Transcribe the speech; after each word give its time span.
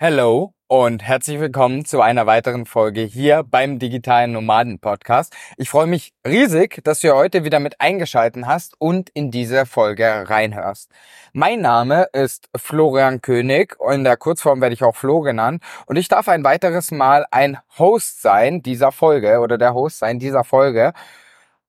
Hello 0.00 0.54
und 0.68 1.02
herzlich 1.02 1.40
willkommen 1.40 1.84
zu 1.84 2.00
einer 2.00 2.24
weiteren 2.24 2.66
Folge 2.66 3.00
hier 3.00 3.42
beim 3.42 3.80
Digitalen 3.80 4.30
Nomaden 4.30 4.78
Podcast. 4.78 5.34
Ich 5.56 5.70
freue 5.70 5.88
mich 5.88 6.12
riesig, 6.24 6.84
dass 6.84 7.00
du 7.00 7.12
heute 7.16 7.42
wieder 7.42 7.58
mit 7.58 7.80
eingeschalten 7.80 8.46
hast 8.46 8.80
und 8.80 9.10
in 9.10 9.32
diese 9.32 9.66
Folge 9.66 10.30
reinhörst. 10.30 10.92
Mein 11.32 11.62
Name 11.62 12.06
ist 12.12 12.48
Florian 12.54 13.22
König 13.22 13.74
und 13.80 13.92
in 13.92 14.04
der 14.04 14.16
Kurzform 14.16 14.60
werde 14.60 14.74
ich 14.74 14.84
auch 14.84 14.94
Flo 14.94 15.20
genannt 15.20 15.64
und 15.86 15.96
ich 15.96 16.06
darf 16.06 16.28
ein 16.28 16.44
weiteres 16.44 16.92
Mal 16.92 17.26
ein 17.32 17.58
Host 17.76 18.22
sein 18.22 18.62
dieser 18.62 18.92
Folge 18.92 19.40
oder 19.40 19.58
der 19.58 19.74
Host 19.74 19.98
sein 19.98 20.20
dieser 20.20 20.44
Folge. 20.44 20.92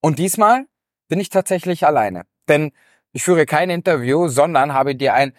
Und 0.02 0.20
diesmal 0.20 0.68
bin 1.08 1.20
ich 1.20 1.30
tatsächlich 1.30 1.88
alleine, 1.88 2.28
denn 2.48 2.74
ich 3.12 3.24
führe 3.24 3.48
kein 3.48 3.72
Interview, 3.72 4.28
sondern 4.28 4.76
habe 4.76 4.96
dir 4.96 5.16
ein 5.16 5.34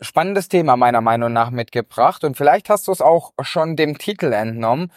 spannendes 0.00 0.48
Thema 0.48 0.76
meiner 0.76 1.00
Meinung 1.00 1.32
nach 1.32 1.50
mitgebracht 1.50 2.24
und 2.24 2.36
vielleicht 2.36 2.68
hast 2.68 2.88
du 2.88 2.92
es 2.92 3.00
auch 3.00 3.32
schon 3.42 3.76
dem 3.76 3.98
Titel 3.98 4.32
entnommen, 4.32 4.92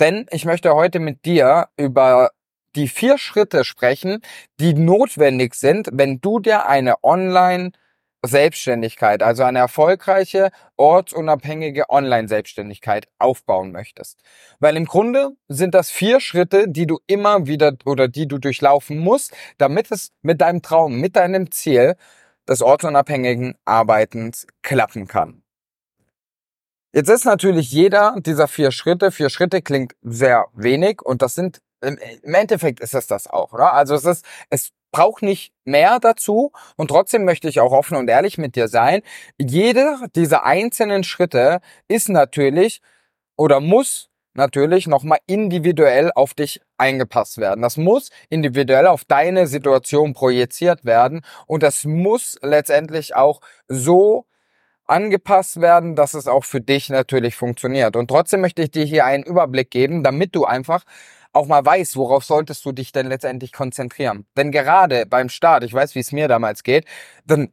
denn 0.00 0.26
ich 0.30 0.44
möchte 0.44 0.74
heute 0.74 1.00
mit 1.00 1.24
dir 1.24 1.68
über 1.76 2.30
die 2.76 2.88
vier 2.88 3.18
Schritte 3.18 3.64
sprechen, 3.64 4.20
die 4.60 4.74
notwendig 4.74 5.54
sind, 5.54 5.88
wenn 5.92 6.20
du 6.20 6.38
dir 6.38 6.66
eine 6.66 7.02
Online 7.02 7.72
Selbstständigkeit, 8.26 9.22
also 9.22 9.44
eine 9.44 9.60
erfolgreiche, 9.60 10.50
ortsunabhängige 10.76 11.88
Online-Selbstständigkeit 11.88 13.06
aufbauen 13.18 13.70
möchtest. 13.70 14.22
Weil 14.58 14.76
im 14.76 14.86
Grunde 14.86 15.30
sind 15.46 15.74
das 15.74 15.90
vier 15.90 16.20
Schritte, 16.20 16.68
die 16.68 16.86
du 16.86 16.98
immer 17.06 17.46
wieder 17.46 17.74
oder 17.84 18.08
die 18.08 18.26
du 18.26 18.38
durchlaufen 18.38 18.98
musst, 18.98 19.34
damit 19.58 19.90
es 19.92 20.10
mit 20.22 20.40
deinem 20.40 20.62
Traum, 20.62 21.00
mit 21.00 21.14
deinem 21.14 21.50
Ziel 21.52 21.94
des 22.48 22.62
ortsunabhängigen 22.62 23.54
Arbeitens 23.64 24.46
klappen 24.62 25.06
kann. 25.06 25.42
Jetzt 26.92 27.10
ist 27.10 27.26
natürlich 27.26 27.70
jeder 27.70 28.16
dieser 28.18 28.48
vier 28.48 28.70
Schritte, 28.72 29.10
vier 29.12 29.28
Schritte 29.28 29.60
klingt 29.60 29.94
sehr 30.02 30.46
wenig 30.54 31.02
und 31.02 31.20
das 31.20 31.34
sind, 31.34 31.60
im 31.82 32.34
Endeffekt 32.34 32.80
ist 32.80 32.94
es 32.94 33.06
das 33.06 33.26
auch, 33.26 33.52
oder? 33.52 33.74
Also 33.74 33.94
es 33.94 34.04
ist, 34.04 34.24
es 34.48 34.70
braucht 34.90 35.22
nicht 35.22 35.52
mehr 35.64 35.98
dazu 36.00 36.52
und 36.76 36.88
trotzdem 36.88 37.24
möchte 37.24 37.48
ich 37.48 37.60
auch 37.60 37.72
offen 37.72 37.96
und 37.96 38.08
ehrlich 38.08 38.38
mit 38.38 38.56
dir 38.56 38.68
sein. 38.68 39.02
Jeder 39.38 40.00
dieser 40.16 40.44
einzelnen 40.44 41.04
Schritte 41.04 41.60
ist 41.88 42.08
natürlich 42.08 42.80
oder 43.36 43.60
muss 43.60 44.07
natürlich 44.38 44.86
nochmal 44.86 45.18
individuell 45.26 46.10
auf 46.14 46.32
dich 46.32 46.62
eingepasst 46.78 47.36
werden. 47.36 47.60
Das 47.60 47.76
muss 47.76 48.10
individuell 48.30 48.86
auf 48.86 49.04
deine 49.04 49.46
Situation 49.46 50.14
projiziert 50.14 50.86
werden 50.86 51.20
und 51.46 51.62
das 51.62 51.84
muss 51.84 52.38
letztendlich 52.40 53.14
auch 53.14 53.40
so 53.66 54.24
angepasst 54.86 55.60
werden, 55.60 55.94
dass 55.94 56.14
es 56.14 56.26
auch 56.26 56.44
für 56.44 56.62
dich 56.62 56.88
natürlich 56.88 57.36
funktioniert. 57.36 57.94
Und 57.96 58.08
trotzdem 58.08 58.40
möchte 58.40 58.62
ich 58.62 58.70
dir 58.70 58.84
hier 58.84 59.04
einen 59.04 59.24
Überblick 59.24 59.70
geben, 59.70 60.02
damit 60.02 60.34
du 60.34 60.46
einfach 60.46 60.84
auch 61.32 61.46
mal 61.46 61.64
weißt, 61.64 61.96
worauf 61.96 62.24
solltest 62.24 62.64
du 62.64 62.72
dich 62.72 62.92
denn 62.92 63.06
letztendlich 63.06 63.52
konzentrieren. 63.52 64.26
Denn 64.36 64.50
gerade 64.50 65.04
beim 65.04 65.28
Start, 65.28 65.62
ich 65.62 65.74
weiß, 65.74 65.94
wie 65.94 66.00
es 66.00 66.12
mir 66.12 66.26
damals 66.26 66.62
geht, 66.62 66.86
dann 67.26 67.52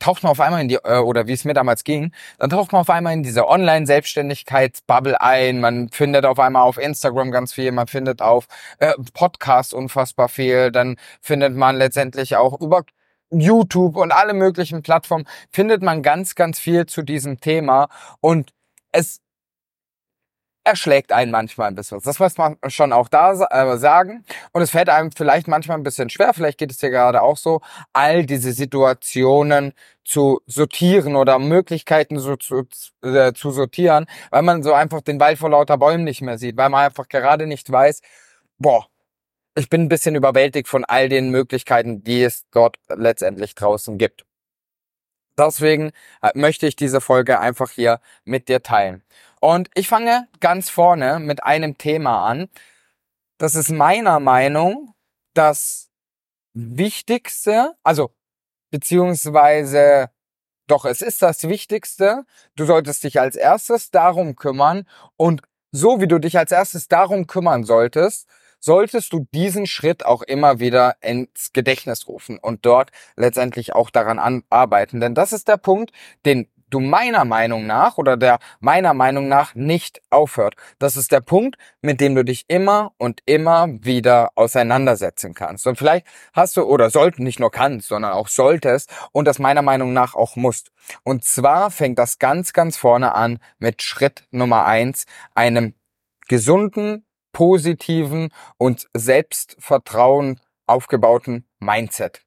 taucht 0.00 0.24
man 0.24 0.32
auf 0.32 0.40
einmal 0.40 0.60
in 0.60 0.68
die, 0.68 0.76
äh, 0.82 0.98
oder 0.98 1.28
wie 1.28 1.32
es 1.32 1.44
mir 1.44 1.54
damals 1.54 1.84
ging, 1.84 2.12
dann 2.38 2.50
taucht 2.50 2.72
man 2.72 2.80
auf 2.80 2.90
einmal 2.90 3.12
in 3.12 3.22
diese 3.22 3.46
Online-Selbstständigkeitsbubble 3.46 5.20
ein. 5.20 5.60
Man 5.60 5.90
findet 5.90 6.24
auf 6.24 6.40
einmal 6.40 6.62
auf 6.62 6.78
Instagram 6.78 7.30
ganz 7.30 7.52
viel, 7.52 7.70
man 7.70 7.86
findet 7.86 8.22
auf 8.22 8.46
äh, 8.78 8.94
Podcast 9.14 9.72
unfassbar 9.74 10.28
viel, 10.28 10.72
dann 10.72 10.96
findet 11.20 11.54
man 11.54 11.76
letztendlich 11.76 12.34
auch 12.36 12.60
über 12.60 12.84
YouTube 13.30 13.96
und 13.96 14.10
alle 14.10 14.34
möglichen 14.34 14.82
Plattformen 14.82 15.26
findet 15.50 15.82
man 15.82 16.02
ganz, 16.02 16.34
ganz 16.34 16.58
viel 16.58 16.86
zu 16.86 17.02
diesem 17.02 17.40
Thema 17.40 17.88
und 18.20 18.52
es 18.92 19.20
erschlägt 20.70 21.12
einen 21.12 21.30
manchmal 21.30 21.68
ein 21.68 21.74
bisschen. 21.74 22.00
Das 22.02 22.18
muss 22.18 22.38
man 22.38 22.56
schon 22.68 22.92
auch 22.92 23.08
da 23.08 23.32
äh, 23.32 23.78
sagen. 23.78 24.24
Und 24.52 24.62
es 24.62 24.70
fällt 24.70 24.88
einem 24.88 25.12
vielleicht 25.12 25.48
manchmal 25.48 25.76
ein 25.76 25.82
bisschen 25.82 26.10
schwer, 26.10 26.32
vielleicht 26.34 26.58
geht 26.58 26.70
es 26.70 26.78
dir 26.78 26.90
gerade 26.90 27.22
auch 27.22 27.36
so, 27.36 27.60
all 27.92 28.24
diese 28.24 28.52
Situationen 28.52 29.72
zu 30.04 30.40
sortieren 30.46 31.16
oder 31.16 31.38
Möglichkeiten 31.38 32.18
so 32.18 32.36
zu, 32.36 32.66
äh, 33.02 33.32
zu 33.32 33.50
sortieren, 33.50 34.06
weil 34.30 34.42
man 34.42 34.62
so 34.62 34.72
einfach 34.72 35.02
den 35.02 35.20
Wald 35.20 35.38
vor 35.38 35.50
lauter 35.50 35.78
Bäumen 35.78 36.04
nicht 36.04 36.22
mehr 36.22 36.38
sieht, 36.38 36.56
weil 36.56 36.70
man 36.70 36.86
einfach 36.86 37.08
gerade 37.08 37.46
nicht 37.46 37.70
weiß, 37.70 38.00
boah, 38.58 38.86
ich 39.56 39.68
bin 39.68 39.82
ein 39.82 39.88
bisschen 39.88 40.14
überwältigt 40.14 40.68
von 40.68 40.84
all 40.84 41.08
den 41.08 41.30
Möglichkeiten, 41.30 42.02
die 42.02 42.22
es 42.22 42.44
dort 42.50 42.76
letztendlich 42.88 43.54
draußen 43.54 43.98
gibt. 43.98 44.24
Deswegen 45.40 45.92
äh, 46.22 46.30
möchte 46.34 46.66
ich 46.66 46.76
diese 46.76 47.00
Folge 47.00 47.40
einfach 47.40 47.70
hier 47.70 48.00
mit 48.24 48.48
dir 48.48 48.62
teilen. 48.62 49.02
Und 49.40 49.70
ich 49.74 49.88
fange 49.88 50.28
ganz 50.40 50.68
vorne 50.68 51.18
mit 51.18 51.42
einem 51.42 51.78
Thema 51.78 52.26
an. 52.26 52.48
Das 53.38 53.54
ist 53.54 53.70
meiner 53.70 54.20
Meinung 54.20 54.94
das 55.34 55.90
Wichtigste, 56.52 57.74
also 57.82 58.10
beziehungsweise 58.70 60.10
doch, 60.66 60.84
es 60.84 61.02
ist 61.02 61.22
das 61.22 61.48
Wichtigste. 61.48 62.24
Du 62.54 62.64
solltest 62.64 63.02
dich 63.02 63.18
als 63.18 63.34
erstes 63.34 63.90
darum 63.90 64.36
kümmern 64.36 64.86
und 65.16 65.42
so 65.72 66.00
wie 66.00 66.06
du 66.06 66.18
dich 66.18 66.38
als 66.38 66.52
erstes 66.52 66.86
darum 66.88 67.26
kümmern 67.26 67.64
solltest, 67.64 68.28
solltest 68.60 69.12
du 69.12 69.26
diesen 69.34 69.66
Schritt 69.66 70.04
auch 70.06 70.22
immer 70.22 70.60
wieder 70.60 70.96
ins 71.00 71.52
Gedächtnis 71.52 72.06
rufen 72.06 72.38
und 72.38 72.64
dort 72.64 72.90
letztendlich 73.16 73.74
auch 73.74 73.90
daran 73.90 74.44
arbeiten. 74.50 75.00
Denn 75.00 75.14
das 75.14 75.32
ist 75.32 75.48
der 75.48 75.56
Punkt, 75.56 75.90
den 76.24 76.48
du 76.70 76.80
meiner 76.80 77.24
Meinung 77.24 77.66
nach 77.66 77.98
oder 77.98 78.16
der 78.16 78.38
meiner 78.60 78.94
Meinung 78.94 79.28
nach 79.28 79.54
nicht 79.54 80.00
aufhört. 80.10 80.54
Das 80.78 80.96
ist 80.96 81.12
der 81.12 81.20
Punkt, 81.20 81.56
mit 81.82 82.00
dem 82.00 82.14
du 82.14 82.24
dich 82.24 82.44
immer 82.48 82.92
und 82.96 83.20
immer 83.26 83.68
wieder 83.82 84.30
auseinandersetzen 84.36 85.34
kannst. 85.34 85.66
Und 85.66 85.76
vielleicht 85.76 86.06
hast 86.32 86.56
du 86.56 86.62
oder 86.62 86.90
sollten 86.90 87.24
nicht 87.24 87.40
nur 87.40 87.50
kannst, 87.50 87.88
sondern 87.88 88.12
auch 88.12 88.28
solltest 88.28 88.90
und 89.12 89.26
das 89.26 89.38
meiner 89.38 89.62
Meinung 89.62 89.92
nach 89.92 90.14
auch 90.14 90.36
musst. 90.36 90.70
Und 91.02 91.24
zwar 91.24 91.70
fängt 91.70 91.98
das 91.98 92.18
ganz, 92.18 92.52
ganz 92.52 92.76
vorne 92.76 93.14
an 93.14 93.38
mit 93.58 93.82
Schritt 93.82 94.24
Nummer 94.30 94.64
eins, 94.64 95.06
einem 95.34 95.74
gesunden, 96.28 97.04
positiven 97.32 98.32
und 98.58 98.88
Selbstvertrauen 98.94 100.40
aufgebauten 100.66 101.46
Mindset. 101.58 102.22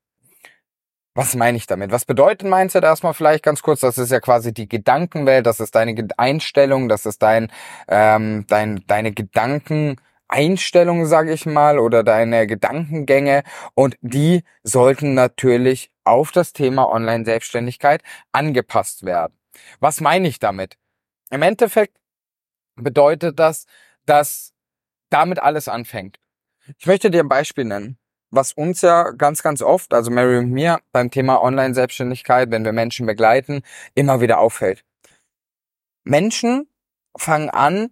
Was 1.15 1.35
meine 1.35 1.57
ich 1.57 1.67
damit? 1.67 1.91
Was 1.91 2.05
bedeutet 2.05 2.49
Mindset 2.49 2.83
erstmal 2.83 3.13
vielleicht 3.13 3.43
ganz 3.43 3.61
kurz? 3.61 3.81
Das 3.81 3.99
ist 3.99 4.11
ja 4.11 4.19
quasi 4.19 4.51
die 4.51 4.67
Gedankenwelt, 4.67 5.45
das 5.45 5.59
ist 5.59 5.75
deine 5.75 6.07
Einstellung, 6.17 6.89
das 6.89 7.05
ist 7.05 7.21
dein, 7.21 7.51
ähm, 7.87 8.45
dein, 8.47 8.83
deine 8.87 9.11
Gedankeneinstellung, 9.11 11.05
sage 11.05 11.33
ich 11.33 11.45
mal, 11.45 11.77
oder 11.77 12.03
deine 12.03 12.47
Gedankengänge 12.47 13.43
und 13.75 13.95
die 14.01 14.43
sollten 14.63 15.13
natürlich 15.13 15.91
auf 16.03 16.31
das 16.31 16.51
Thema 16.51 16.89
Online-Selbstständigkeit 16.89 18.01
angepasst 18.31 19.05
werden. 19.05 19.37
Was 19.79 20.01
meine 20.01 20.27
ich 20.27 20.39
damit? 20.39 20.77
Im 21.29 21.43
Endeffekt 21.43 21.95
bedeutet 22.75 23.37
das, 23.37 23.67
dass 24.07 24.52
damit 25.13 25.39
alles 25.39 25.67
anfängt. 25.67 26.19
Ich 26.77 26.87
möchte 26.87 27.11
dir 27.11 27.21
ein 27.23 27.29
Beispiel 27.29 27.65
nennen 27.65 27.97
was 28.33 28.53
uns 28.53 28.81
ja 28.81 29.11
ganz, 29.11 29.43
ganz 29.43 29.61
oft, 29.61 29.93
also 29.93 30.09
Mary 30.09 30.39
und 30.39 30.49
mir, 30.49 30.81
beim 30.91 31.11
Thema 31.11 31.41
Online-Selbstständigkeit, 31.41 32.49
wenn 32.49 32.65
wir 32.65 32.71
Menschen 32.71 33.05
begleiten, 33.05 33.61
immer 33.93 34.21
wieder 34.21 34.39
auffällt. 34.39 34.83
Menschen 36.03 36.67
fangen 37.15 37.51
an 37.51 37.91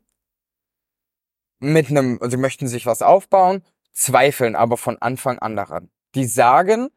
mit 1.60 1.90
einem, 1.90 2.20
sie 2.24 2.38
möchten 2.38 2.68
sich 2.68 2.88
was 2.88 3.04
aufbauen, 3.04 3.64
zweifeln 3.94 4.56
aber 4.56 4.78
von 4.78 5.00
Anfang 5.00 5.38
an 5.38 5.56
daran. 5.56 5.92
Die 6.16 6.26
sagen, 6.26 6.90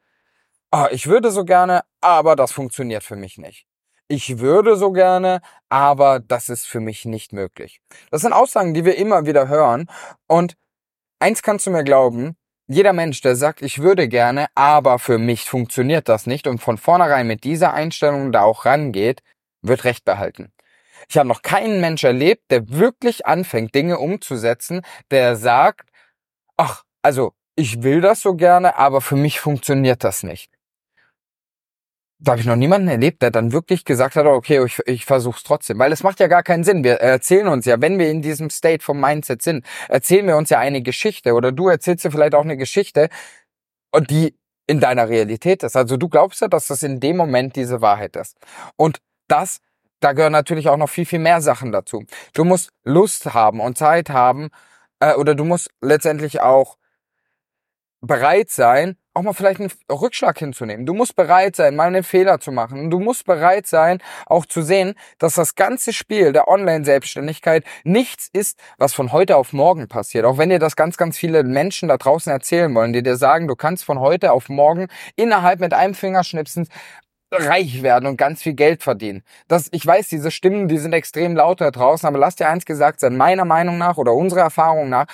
oh, 0.72 0.86
ich 0.90 1.06
würde 1.06 1.30
so 1.30 1.44
gerne, 1.44 1.82
aber 2.00 2.36
das 2.36 2.50
funktioniert 2.50 3.04
für 3.04 3.16
mich 3.16 3.36
nicht. 3.36 3.66
Ich 4.08 4.38
würde 4.38 4.76
so 4.76 4.92
gerne, 4.92 5.40
aber 5.70 6.20
das 6.20 6.50
ist 6.50 6.66
für 6.66 6.80
mich 6.80 7.06
nicht 7.06 7.32
möglich. 7.32 7.80
Das 8.10 8.20
sind 8.20 8.34
Aussagen, 8.34 8.74
die 8.74 8.84
wir 8.84 8.96
immer 8.96 9.24
wieder 9.24 9.48
hören. 9.48 9.88
Und 10.26 10.56
eins 11.20 11.42
kannst 11.42 11.66
du 11.66 11.70
mir 11.70 11.84
glauben, 11.84 12.36
jeder 12.66 12.92
Mensch, 12.92 13.20
der 13.22 13.36
sagt, 13.36 13.62
ich 13.62 13.80
würde 13.80 14.08
gerne, 14.08 14.46
aber 14.54 14.98
für 14.98 15.18
mich 15.18 15.48
funktioniert 15.48 16.08
das 16.08 16.26
nicht 16.26 16.46
und 16.46 16.58
von 16.58 16.78
vornherein 16.78 17.26
mit 17.26 17.44
dieser 17.44 17.72
Einstellung 17.72 18.30
da 18.30 18.42
auch 18.42 18.66
rangeht, 18.66 19.22
wird 19.62 19.84
Recht 19.84 20.04
behalten. 20.04 20.52
Ich 21.08 21.16
habe 21.18 21.28
noch 21.28 21.42
keinen 21.42 21.80
Mensch 21.80 22.04
erlebt, 22.04 22.50
der 22.50 22.68
wirklich 22.70 23.26
anfängt, 23.26 23.74
Dinge 23.74 23.98
umzusetzen, 23.98 24.82
der 25.10 25.36
sagt, 25.36 25.90
ach, 26.56 26.84
also 27.02 27.34
ich 27.56 27.82
will 27.82 28.00
das 28.00 28.20
so 28.20 28.34
gerne, 28.34 28.76
aber 28.76 29.00
für 29.00 29.16
mich 29.16 29.40
funktioniert 29.40 30.04
das 30.04 30.22
nicht 30.22 30.53
da 32.18 32.32
habe 32.32 32.40
ich 32.40 32.46
noch 32.46 32.56
niemanden 32.56 32.88
erlebt, 32.88 33.22
der 33.22 33.30
dann 33.30 33.52
wirklich 33.52 33.84
gesagt 33.84 34.16
hat, 34.16 34.26
okay, 34.26 34.64
ich, 34.64 34.78
ich 34.86 35.04
versuche 35.04 35.36
es 35.36 35.42
trotzdem. 35.42 35.78
Weil 35.78 35.92
es 35.92 36.02
macht 36.02 36.20
ja 36.20 36.26
gar 36.26 36.42
keinen 36.42 36.64
Sinn. 36.64 36.84
Wir 36.84 36.94
erzählen 36.94 37.48
uns 37.48 37.66
ja, 37.66 37.80
wenn 37.80 37.98
wir 37.98 38.10
in 38.10 38.22
diesem 38.22 38.50
State 38.50 38.82
vom 38.82 39.00
Mindset 39.00 39.42
sind, 39.42 39.64
erzählen 39.88 40.26
wir 40.26 40.36
uns 40.36 40.50
ja 40.50 40.58
eine 40.58 40.82
Geschichte 40.82 41.34
oder 41.34 41.52
du 41.52 41.68
erzählst 41.68 42.04
dir 42.04 42.10
vielleicht 42.10 42.34
auch 42.34 42.44
eine 42.44 42.56
Geschichte 42.56 43.08
und 43.92 44.10
die 44.10 44.36
in 44.66 44.80
deiner 44.80 45.08
Realität 45.08 45.62
ist. 45.62 45.76
Also 45.76 45.96
du 45.96 46.08
glaubst 46.08 46.40
ja, 46.40 46.48
dass 46.48 46.68
das 46.68 46.82
in 46.82 47.00
dem 47.00 47.16
Moment 47.16 47.56
diese 47.56 47.80
Wahrheit 47.82 48.16
ist. 48.16 48.36
Und 48.76 49.00
das 49.28 49.60
da 50.04 50.12
gehören 50.12 50.32
natürlich 50.32 50.68
auch 50.68 50.76
noch 50.76 50.90
viel, 50.90 51.06
viel 51.06 51.18
mehr 51.18 51.40
Sachen 51.40 51.72
dazu. 51.72 52.04
Du 52.34 52.44
musst 52.44 52.70
Lust 52.84 53.32
haben 53.32 53.60
und 53.60 53.78
Zeit 53.78 54.10
haben, 54.10 54.50
äh, 55.00 55.14
oder 55.14 55.34
du 55.34 55.44
musst 55.44 55.70
letztendlich 55.80 56.42
auch 56.42 56.76
bereit 58.06 58.50
sein, 58.50 58.96
auch 59.14 59.22
mal 59.22 59.32
vielleicht 59.32 59.60
einen 59.60 59.70
Rückschlag 59.90 60.38
hinzunehmen. 60.38 60.86
Du 60.86 60.94
musst 60.94 61.14
bereit 61.14 61.54
sein, 61.56 61.76
mal 61.76 61.86
einen 61.86 62.02
Fehler 62.02 62.40
zu 62.40 62.50
machen. 62.50 62.80
Und 62.80 62.90
du 62.90 62.98
musst 62.98 63.24
bereit 63.24 63.66
sein, 63.66 64.02
auch 64.26 64.44
zu 64.44 64.62
sehen, 64.62 64.94
dass 65.18 65.34
das 65.34 65.54
ganze 65.54 65.92
Spiel 65.92 66.32
der 66.32 66.48
Online-Selbstständigkeit 66.48 67.64
nichts 67.84 68.28
ist, 68.32 68.58
was 68.76 68.92
von 68.92 69.12
heute 69.12 69.36
auf 69.36 69.52
morgen 69.52 69.88
passiert. 69.88 70.24
Auch 70.24 70.38
wenn 70.38 70.50
dir 70.50 70.58
das 70.58 70.74
ganz, 70.74 70.96
ganz 70.96 71.16
viele 71.16 71.44
Menschen 71.44 71.88
da 71.88 71.96
draußen 71.96 72.32
erzählen 72.32 72.74
wollen, 72.74 72.92
die 72.92 73.02
dir 73.02 73.16
sagen, 73.16 73.46
du 73.46 73.54
kannst 73.54 73.84
von 73.84 74.00
heute 74.00 74.32
auf 74.32 74.48
morgen 74.48 74.88
innerhalb 75.14 75.60
mit 75.60 75.72
einem 75.72 75.94
Fingerschnipsen 75.94 76.68
reich 77.30 77.82
werden 77.82 78.06
und 78.06 78.16
ganz 78.16 78.42
viel 78.42 78.54
Geld 78.54 78.82
verdienen. 78.82 79.22
Das, 79.48 79.68
ich 79.72 79.84
weiß, 79.86 80.08
diese 80.08 80.30
Stimmen, 80.30 80.68
die 80.68 80.78
sind 80.78 80.92
extrem 80.92 81.36
laut 81.36 81.60
da 81.60 81.70
draußen, 81.70 82.06
aber 82.06 82.18
lass 82.18 82.36
dir 82.36 82.48
eins 82.48 82.64
gesagt 82.64 83.00
sein, 83.00 83.16
meiner 83.16 83.44
Meinung 83.44 83.78
nach 83.78 83.96
oder 83.96 84.12
unserer 84.12 84.42
Erfahrung 84.42 84.88
nach, 84.88 85.06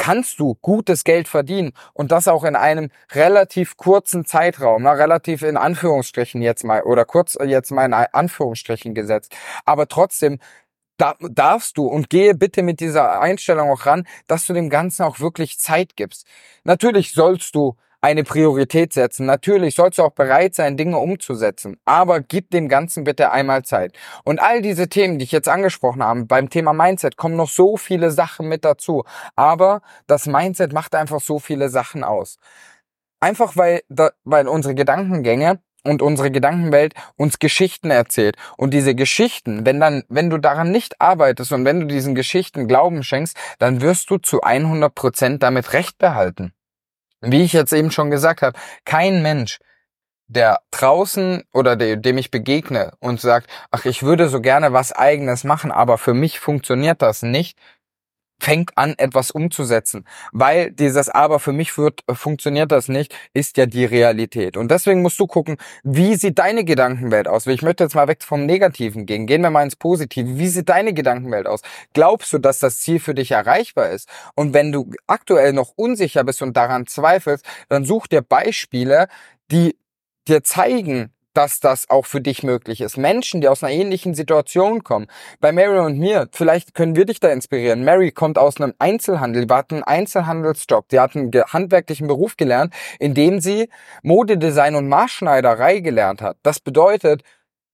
kannst 0.00 0.40
du 0.40 0.54
gutes 0.62 1.04
Geld 1.04 1.28
verdienen 1.28 1.72
und 1.92 2.10
das 2.10 2.26
auch 2.26 2.44
in 2.44 2.56
einem 2.56 2.88
relativ 3.12 3.76
kurzen 3.76 4.24
Zeitraum, 4.24 4.84
na, 4.84 4.92
relativ 4.92 5.42
in 5.42 5.58
Anführungsstrichen 5.58 6.40
jetzt 6.40 6.64
mal 6.64 6.82
oder 6.84 7.04
kurz 7.04 7.36
jetzt 7.44 7.70
mal 7.70 7.84
in 7.84 7.92
Anführungsstrichen 7.92 8.94
gesetzt, 8.94 9.36
aber 9.66 9.88
trotzdem 9.88 10.38
da 10.96 11.16
darfst 11.20 11.76
du 11.76 11.86
und 11.86 12.08
gehe 12.10 12.34
bitte 12.34 12.62
mit 12.62 12.80
dieser 12.80 13.20
Einstellung 13.20 13.70
auch 13.70 13.84
ran, 13.86 14.06
dass 14.26 14.46
du 14.46 14.54
dem 14.54 14.70
Ganzen 14.70 15.02
auch 15.02 15.20
wirklich 15.20 15.58
Zeit 15.58 15.96
gibst. 15.96 16.26
Natürlich 16.64 17.12
sollst 17.12 17.54
du 17.54 17.76
eine 18.00 18.24
Priorität 18.24 18.92
setzen. 18.92 19.26
Natürlich 19.26 19.74
sollst 19.74 19.98
du 19.98 20.02
auch 20.02 20.12
bereit 20.12 20.54
sein, 20.54 20.76
Dinge 20.76 20.98
umzusetzen, 20.98 21.76
aber 21.84 22.20
gib 22.20 22.50
dem 22.50 22.68
Ganzen 22.68 23.04
bitte 23.04 23.30
einmal 23.30 23.62
Zeit. 23.62 23.96
Und 24.24 24.40
all 24.40 24.62
diese 24.62 24.88
Themen, 24.88 25.18
die 25.18 25.24
ich 25.24 25.32
jetzt 25.32 25.48
angesprochen 25.48 26.02
habe, 26.02 26.24
beim 26.24 26.48
Thema 26.50 26.72
Mindset 26.72 27.16
kommen 27.16 27.36
noch 27.36 27.48
so 27.48 27.76
viele 27.76 28.10
Sachen 28.10 28.48
mit 28.48 28.64
dazu. 28.64 29.04
Aber 29.36 29.82
das 30.06 30.26
Mindset 30.26 30.72
macht 30.72 30.94
einfach 30.94 31.20
so 31.20 31.38
viele 31.38 31.68
Sachen 31.68 32.04
aus. 32.04 32.38
Einfach 33.20 33.56
weil, 33.56 33.82
weil 34.24 34.48
unsere 34.48 34.74
Gedankengänge 34.74 35.60
und 35.84 36.02
unsere 36.02 36.30
Gedankenwelt 36.30 36.94
uns 37.16 37.38
Geschichten 37.38 37.90
erzählt. 37.90 38.36
Und 38.56 38.72
diese 38.72 38.94
Geschichten, 38.94 39.66
wenn 39.66 39.80
dann, 39.80 40.04
wenn 40.08 40.30
du 40.30 40.38
daran 40.38 40.70
nicht 40.70 41.00
arbeitest 41.00 41.52
und 41.52 41.64
wenn 41.64 41.80
du 41.80 41.86
diesen 41.86 42.14
Geschichten 42.14 42.68
Glauben 42.68 43.02
schenkst, 43.02 43.36
dann 43.58 43.80
wirst 43.80 44.10
du 44.10 44.18
zu 44.18 44.42
100 44.42 44.94
Prozent 44.94 45.42
damit 45.42 45.72
Recht 45.72 45.98
behalten. 45.98 46.52
Wie 47.20 47.42
ich 47.42 47.52
jetzt 47.52 47.72
eben 47.72 47.90
schon 47.90 48.10
gesagt 48.10 48.42
habe, 48.42 48.58
kein 48.84 49.22
Mensch, 49.22 49.58
der 50.28 50.60
draußen 50.70 51.42
oder 51.52 51.76
dem 51.76 52.18
ich 52.18 52.30
begegne 52.30 52.92
und 53.00 53.20
sagt, 53.20 53.50
ach, 53.70 53.84
ich 53.84 54.02
würde 54.02 54.28
so 54.28 54.40
gerne 54.40 54.72
was 54.72 54.92
eigenes 54.92 55.44
machen, 55.44 55.72
aber 55.72 55.98
für 55.98 56.14
mich 56.14 56.38
funktioniert 56.38 57.02
das 57.02 57.22
nicht, 57.22 57.58
fängt 58.40 58.76
an, 58.76 58.94
etwas 58.98 59.30
umzusetzen. 59.30 60.04
Weil 60.32 60.72
dieses 60.72 61.08
Aber 61.08 61.38
für 61.38 61.52
mich 61.52 61.76
wird, 61.78 62.00
äh, 62.06 62.14
funktioniert 62.14 62.72
das 62.72 62.88
nicht, 62.88 63.14
ist 63.34 63.56
ja 63.56 63.66
die 63.66 63.84
Realität. 63.84 64.56
Und 64.56 64.70
deswegen 64.70 65.02
musst 65.02 65.20
du 65.20 65.26
gucken, 65.26 65.56
wie 65.82 66.14
sieht 66.16 66.38
deine 66.38 66.64
Gedankenwelt 66.64 67.28
aus? 67.28 67.46
Ich 67.46 67.62
möchte 67.62 67.84
jetzt 67.84 67.94
mal 67.94 68.08
weg 68.08 68.22
vom 68.22 68.46
Negativen 68.46 69.06
gehen. 69.06 69.26
Gehen 69.26 69.42
wir 69.42 69.50
mal 69.50 69.62
ins 69.62 69.76
Positive. 69.76 70.38
Wie 70.38 70.48
sieht 70.48 70.68
deine 70.68 70.94
Gedankenwelt 70.94 71.46
aus? 71.46 71.60
Glaubst 71.92 72.32
du, 72.32 72.38
dass 72.38 72.58
das 72.58 72.80
Ziel 72.80 73.00
für 73.00 73.14
dich 73.14 73.30
erreichbar 73.30 73.90
ist? 73.90 74.08
Und 74.34 74.54
wenn 74.54 74.72
du 74.72 74.90
aktuell 75.06 75.52
noch 75.52 75.72
unsicher 75.76 76.24
bist 76.24 76.42
und 76.42 76.56
daran 76.56 76.86
zweifelst, 76.86 77.44
dann 77.68 77.84
such 77.84 78.06
dir 78.06 78.22
Beispiele, 78.22 79.08
die 79.50 79.76
dir 80.28 80.42
zeigen, 80.44 81.12
dass 81.34 81.60
das 81.60 81.88
auch 81.90 82.06
für 82.06 82.20
dich 82.20 82.42
möglich 82.42 82.80
ist. 82.80 82.96
Menschen, 82.96 83.40
die 83.40 83.48
aus 83.48 83.62
einer 83.62 83.72
ähnlichen 83.72 84.14
Situation 84.14 84.84
kommen. 84.84 85.06
Bei 85.40 85.52
Mary 85.52 85.78
und 85.78 85.98
mir, 85.98 86.28
vielleicht 86.32 86.74
können 86.74 86.96
wir 86.96 87.04
dich 87.04 87.20
da 87.20 87.28
inspirieren. 87.28 87.84
Mary 87.84 88.10
kommt 88.10 88.38
aus 88.38 88.60
einem 88.60 88.74
Einzelhandel, 88.78 89.46
die 89.46 89.54
hat 89.54 89.72
einen 89.72 89.82
Einzelhandelsjob, 89.82 90.88
die 90.88 91.00
hat 91.00 91.16
einen 91.16 91.30
handwerklichen 91.32 92.06
Beruf 92.06 92.36
gelernt, 92.36 92.74
in 92.98 93.14
dem 93.14 93.40
sie 93.40 93.68
Modedesign 94.02 94.74
und 94.74 94.88
Maßschneiderei 94.88 95.80
gelernt 95.80 96.22
hat. 96.22 96.36
Das 96.42 96.60
bedeutet, 96.60 97.22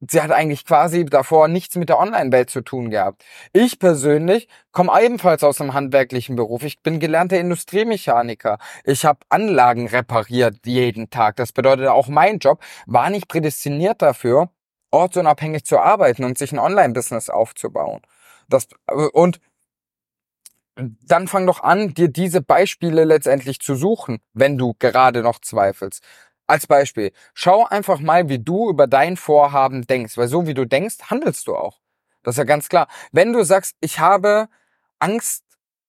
sie 0.00 0.20
hat 0.20 0.30
eigentlich 0.30 0.64
quasi 0.64 1.04
davor 1.04 1.48
nichts 1.48 1.76
mit 1.76 1.88
der 1.88 1.98
Online-Welt 1.98 2.50
zu 2.50 2.60
tun 2.60 2.90
gehabt. 2.90 3.24
Ich 3.52 3.78
persönlich 3.78 4.48
komme 4.72 4.92
ebenfalls 5.02 5.42
aus 5.44 5.60
einem 5.60 5.74
handwerklichen 5.74 6.36
Beruf. 6.36 6.62
Ich 6.64 6.82
bin 6.82 7.00
gelernter 7.00 7.38
Industriemechaniker. 7.38 8.58
Ich 8.84 9.04
habe 9.04 9.20
Anlagen 9.28 9.88
repariert 9.88 10.58
jeden 10.66 11.10
Tag. 11.10 11.36
Das 11.36 11.52
bedeutet, 11.52 11.88
auch 11.88 12.08
mein 12.08 12.38
Job 12.38 12.62
war 12.86 13.10
nicht 13.10 13.28
prädestiniert 13.28 14.02
dafür, 14.02 14.50
ortsunabhängig 14.90 15.64
zu 15.64 15.78
arbeiten 15.78 16.24
und 16.24 16.38
sich 16.38 16.52
ein 16.52 16.58
Online-Business 16.58 17.30
aufzubauen. 17.30 18.02
Das, 18.48 18.68
und 19.12 19.40
dann 20.76 21.26
fang 21.26 21.46
doch 21.46 21.62
an, 21.62 21.94
dir 21.94 22.08
diese 22.08 22.42
Beispiele 22.42 23.04
letztendlich 23.04 23.60
zu 23.60 23.74
suchen, 23.74 24.18
wenn 24.34 24.58
du 24.58 24.74
gerade 24.78 25.22
noch 25.22 25.40
zweifelst. 25.40 26.02
Als 26.46 26.66
Beispiel, 26.66 27.12
schau 27.34 27.66
einfach 27.66 27.98
mal, 27.98 28.28
wie 28.28 28.38
du 28.38 28.70
über 28.70 28.86
dein 28.86 29.16
Vorhaben 29.16 29.86
denkst, 29.86 30.16
weil 30.16 30.28
so 30.28 30.46
wie 30.46 30.54
du 30.54 30.64
denkst, 30.64 30.96
handelst 31.10 31.46
du 31.48 31.56
auch. 31.56 31.80
Das 32.22 32.34
ist 32.34 32.38
ja 32.38 32.44
ganz 32.44 32.68
klar. 32.68 32.88
Wenn 33.12 33.32
du 33.32 33.44
sagst, 33.44 33.76
ich 33.80 33.98
habe 33.98 34.48
Angst, 35.00 35.44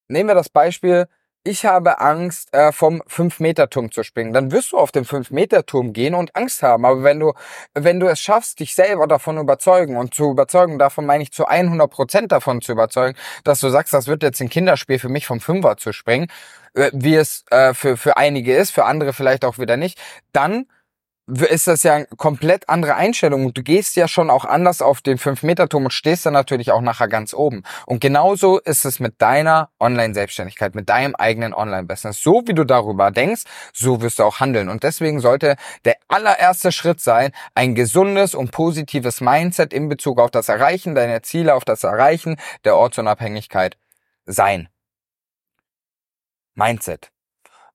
nehmen 0.07 0.30
wir 0.30 0.36
das 0.36 0.50
Beispiel, 0.50 1.07
ich 1.44 1.66
habe 1.66 2.01
Angst, 2.01 2.54
äh, 2.54 2.72
vom 2.72 3.01
5-Meter-Turm 3.04 3.92
zu 3.92 4.04
springen. 4.04 4.34
Dann 4.34 4.51
wirst 4.51 4.74
du 4.74 4.78
auf 4.78 4.92
den 4.92 5.06
5-Meter-Turm 5.06 5.94
gehen 5.94 6.13
und 6.13 6.36
Angst 6.36 6.62
haben. 6.62 6.86
Aber 6.86 7.04
wenn 7.04 7.19
du, 7.19 7.34
wenn 7.74 8.00
du 8.00 8.07
es 8.07 8.19
schaffst, 8.19 8.60
dich 8.60 8.75
selber 8.75 9.07
davon 9.07 9.38
überzeugen 9.38 9.98
und 9.98 10.13
zu 10.13 10.31
überzeugen, 10.31 10.78
davon 10.78 11.06
meine 11.06 11.24
ich 11.24 11.31
zu 11.31 11.45
100 11.45 11.89
Prozent 11.89 12.31
davon 12.31 12.62
zu 12.62 12.74
überzeugen, 12.74 13.18
dass 13.44 13.62
du 13.62 13.69
sagst, 13.69 13.94
das 13.94 14.07
wird 14.07 14.24
jetzt 14.24 14.42
ein 14.42 14.50
Kinderspiel 14.50 15.00
für 15.00 15.10
mich 15.10 15.25
vom 15.25 15.39
Fünfer 15.39 15.78
zu 15.78 15.94
springen, 15.94 16.28
äh, 16.74 16.92
wie 16.94 17.16
es 17.16 17.45
äh, 17.50 17.74
für, 17.74 17.98
für 17.98 18.18
einige 18.18 18.56
ist, 18.56 18.72
für 18.72 18.86
andere 18.86 19.13
vielleicht 19.13 19.45
auch 19.45 19.57
wieder 19.57 19.78
nicht, 19.78 19.98
dann 20.33 20.66
ist 21.28 21.68
das 21.68 21.84
ja 21.84 21.96
eine 21.96 22.08
komplett 22.16 22.70
andere 22.70 22.96
Einstellung. 22.96 23.54
Du 23.54 23.62
gehst 23.62 23.98
ja 23.98 24.08
schon 24.08 24.30
auch 24.30 24.46
anders 24.46 24.82
auf 24.82 25.02
den 25.02 25.18
5-Meter-Turm 25.18 25.86
und 25.86 25.92
stehst 25.92 26.26
dann 26.26 26.34
natürlich 26.34 26.72
auch 26.72 26.82
nachher 26.82 27.10
ganz 27.10 27.34
oben. 27.34 27.64
Und 27.86 28.00
genauso 28.00 28.60
ist 28.60 28.86
es 28.86 29.00
mit 29.00 29.22
deiner 29.22 29.70
Online-Selbstständigkeit, 29.80 30.74
mit 30.74 30.88
deinem 30.88 31.16
eigenen 31.16 31.54
Online-Business. 31.54 32.22
So 32.22 32.44
wie 32.46 32.54
du 32.54 32.64
darüber 32.64 33.12
denkst, 33.12 33.44
so 33.74 34.02
wirst 34.02 34.20
du 34.20 34.24
auch 34.24 34.40
handeln. 34.40 34.70
Und 34.70 34.84
deswegen 34.84 35.20
sollte 35.20 35.58
der 35.84 35.98
allererste 36.08 36.72
Schritt 36.72 37.02
sein, 37.02 37.32
ein 37.56 37.76
gesundes 37.76 38.34
und 38.34 38.52
positives 38.52 39.20
Mindset 39.20 39.74
in 39.74 39.90
Bezug 39.90 40.20
auf 40.20 40.32
das 40.32 40.48
Erreichen 40.48 40.96
deiner 40.96 41.24
Ziele, 41.24 41.56
auf 41.56 41.66
das 41.66 41.84
Erreichen 41.84 42.38
der 42.64 42.78
Ortsunabhängigkeit 42.78 43.78
sein. 44.26 44.69
Mindset. 46.56 47.12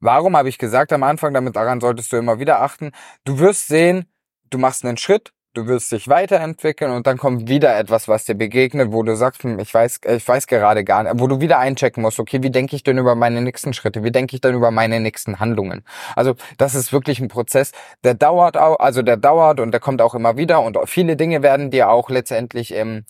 Warum 0.02 0.37
habe 0.37 0.49
ich 0.49 0.59
gesagt 0.59 0.92
am 0.92 1.04
Anfang, 1.04 1.32
damit 1.32 1.54
daran 1.54 1.80
solltest 1.80 2.12
du 2.12 2.16
immer 2.16 2.40
wieder 2.40 2.61
achten, 2.61 2.90
du 3.25 3.38
wirst 3.38 3.68
sehen, 3.68 4.06
du 4.50 4.59
machst 4.59 4.85
einen 4.85 4.97
Schritt, 4.97 5.32
du 5.54 5.68
wirst 5.68 5.92
dich 5.92 6.09
weiterentwickeln 6.09 6.90
und 6.90 7.06
dann 7.06 7.18
kommt 7.18 7.49
wieder 7.49 7.78
etwas, 7.78 8.09
was 8.09 8.25
dir 8.25 8.35
begegnet, 8.35 8.90
wo 8.90 9.04
du 9.04 9.14
sagst, 9.14 9.44
hm, 9.44 9.61
ich 9.61 9.73
weiß, 9.73 10.00
ich 10.09 10.26
weiß 10.26 10.49
gerade 10.49 10.82
gar 10.82 11.04
nicht, 11.04 11.21
wo 11.21 11.28
du 11.28 11.40
wieder 11.40 11.61
einchecken 11.61 12.02
musst, 12.02 12.18
okay, 12.18 12.42
wie 12.42 12.50
denke 12.50 12.75
ich 12.75 12.82
denn 12.82 12.99
über 12.99 13.14
meine 13.14 13.42
nächsten 13.42 13.75
Schritte, 13.75 14.02
wie 14.02 14.11
denke 14.11 14.35
ich 14.35 14.40
denn 14.40 14.56
über 14.56 14.73
meine 14.73 14.99
nächsten 14.99 15.38
Handlungen? 15.38 15.85
Also 16.16 16.35
das 16.59 16.75
ist 16.75 16.92
wirklich 16.92 17.21
ein 17.21 17.28
Prozess, 17.28 17.71
der 18.02 18.14
dauert 18.14 18.56
auch, 18.56 18.80
also 18.80 19.02
der 19.02 19.16
dauert 19.16 19.61
und 19.61 19.71
der 19.71 19.80
kommt 19.80 20.02
auch 20.02 20.16
immer 20.16 20.37
wieder 20.37 20.62
und 20.62 20.76
viele 20.87 21.14
Dinge 21.14 21.44
werden 21.44 21.71
dir 21.71 21.90
auch 21.90 22.11
letztendlich 22.11 22.75
im 22.75 23.04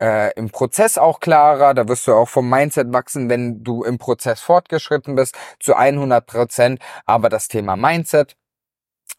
äh, 0.00 0.32
im 0.34 0.50
Prozess 0.50 0.98
auch 0.98 1.20
klarer. 1.20 1.74
Da 1.74 1.88
wirst 1.88 2.06
du 2.06 2.14
auch 2.14 2.28
vom 2.28 2.48
Mindset 2.48 2.92
wachsen, 2.92 3.28
wenn 3.28 3.62
du 3.62 3.84
im 3.84 3.98
Prozess 3.98 4.40
fortgeschritten 4.40 5.14
bist, 5.14 5.36
zu 5.60 5.74
100 5.74 6.26
Prozent. 6.26 6.80
Aber 7.06 7.28
das 7.28 7.48
Thema 7.48 7.76
Mindset 7.76 8.36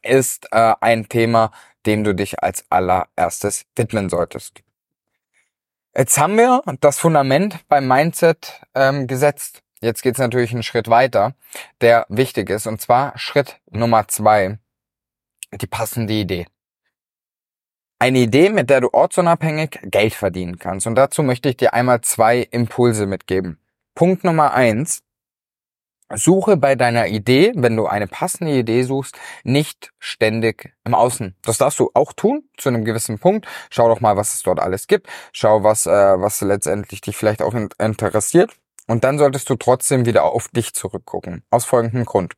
ist 0.04 0.48
äh, 0.52 0.74
ein 0.82 1.10
Thema, 1.10 1.52
dem 1.86 2.04
du 2.04 2.14
dich 2.14 2.42
als 2.44 2.64
allererstes 2.70 3.66
widmen 3.76 4.10
solltest. 4.10 4.62
Jetzt 5.96 6.18
haben 6.18 6.38
wir 6.38 6.62
das 6.82 7.00
Fundament 7.00 7.68
beim 7.68 7.88
Mindset 7.88 8.62
ähm, 8.76 9.08
gesetzt. 9.08 9.64
Jetzt 9.82 10.02
geht's 10.02 10.20
natürlich 10.20 10.52
einen 10.52 10.64
Schritt 10.64 10.90
weiter, 10.90 11.34
der 11.82 12.06
wichtig 12.10 12.50
ist. 12.50 12.68
Und 12.68 12.82
zwar 12.82 13.18
Schritt 13.18 13.60
Nummer 13.72 14.08
zwei, 14.08 14.60
die 15.52 15.68
passende 15.68 16.14
Idee. 16.14 16.48
Eine 18.02 18.20
Idee, 18.20 18.50
mit 18.50 18.70
der 18.70 18.80
du 18.80 18.90
ortsunabhängig 18.94 19.78
Geld 19.84 20.14
verdienen 20.14 20.58
kannst. 20.58 20.88
Und 20.88 20.96
dazu 20.96 21.22
möchte 21.22 21.50
ich 21.50 21.58
dir 21.58 21.74
einmal 21.74 22.00
zwei 22.00 22.40
Impulse 22.40 23.06
mitgeben. 23.06 23.60
Punkt 23.94 24.24
Nummer 24.24 24.54
eins. 24.54 25.02
Suche 26.16 26.56
bei 26.56 26.76
deiner 26.76 27.08
Idee, 27.08 27.52
wenn 27.56 27.76
du 27.76 27.86
eine 27.86 28.08
passende 28.08 28.58
Idee 28.58 28.84
suchst, 28.84 29.16
nicht 29.44 29.92
ständig 30.00 30.74
im 30.86 30.96
Außen. 30.96 31.36
Das 31.44 31.60
darfst 31.60 31.78
du 31.80 31.92
auch 31.94 32.14
tun, 32.14 32.50
zu 32.58 32.70
einem 32.70 32.86
gewissen 32.86 33.20
Punkt. 33.20 33.46
Schau 33.70 33.90
doch 33.90 34.00
mal, 34.00 34.16
was 34.16 34.34
es 34.34 34.42
dort 34.44 34.60
alles 34.60 34.88
gibt. 34.88 35.08
Schau, 35.34 35.64
was, 35.64 35.86
äh, 35.86 35.92
was 35.92 36.40
letztendlich 36.42 37.02
dich 37.02 37.18
vielleicht 37.18 37.42
auch 37.42 37.54
interessiert. 37.54 38.56
Und 38.88 39.04
dann 39.04 39.20
solltest 39.20 39.50
du 39.50 39.56
trotzdem 39.56 40.06
wieder 40.06 40.24
auf 40.24 40.48
dich 40.48 40.74
zurückgucken. 40.74 41.44
Aus 41.52 41.66
folgendem 41.66 42.06
Grund. 42.06 42.34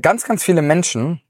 Ganz, 0.00 0.24
ganz 0.24 0.42
viele 0.42 0.62
Menschen 0.62 1.20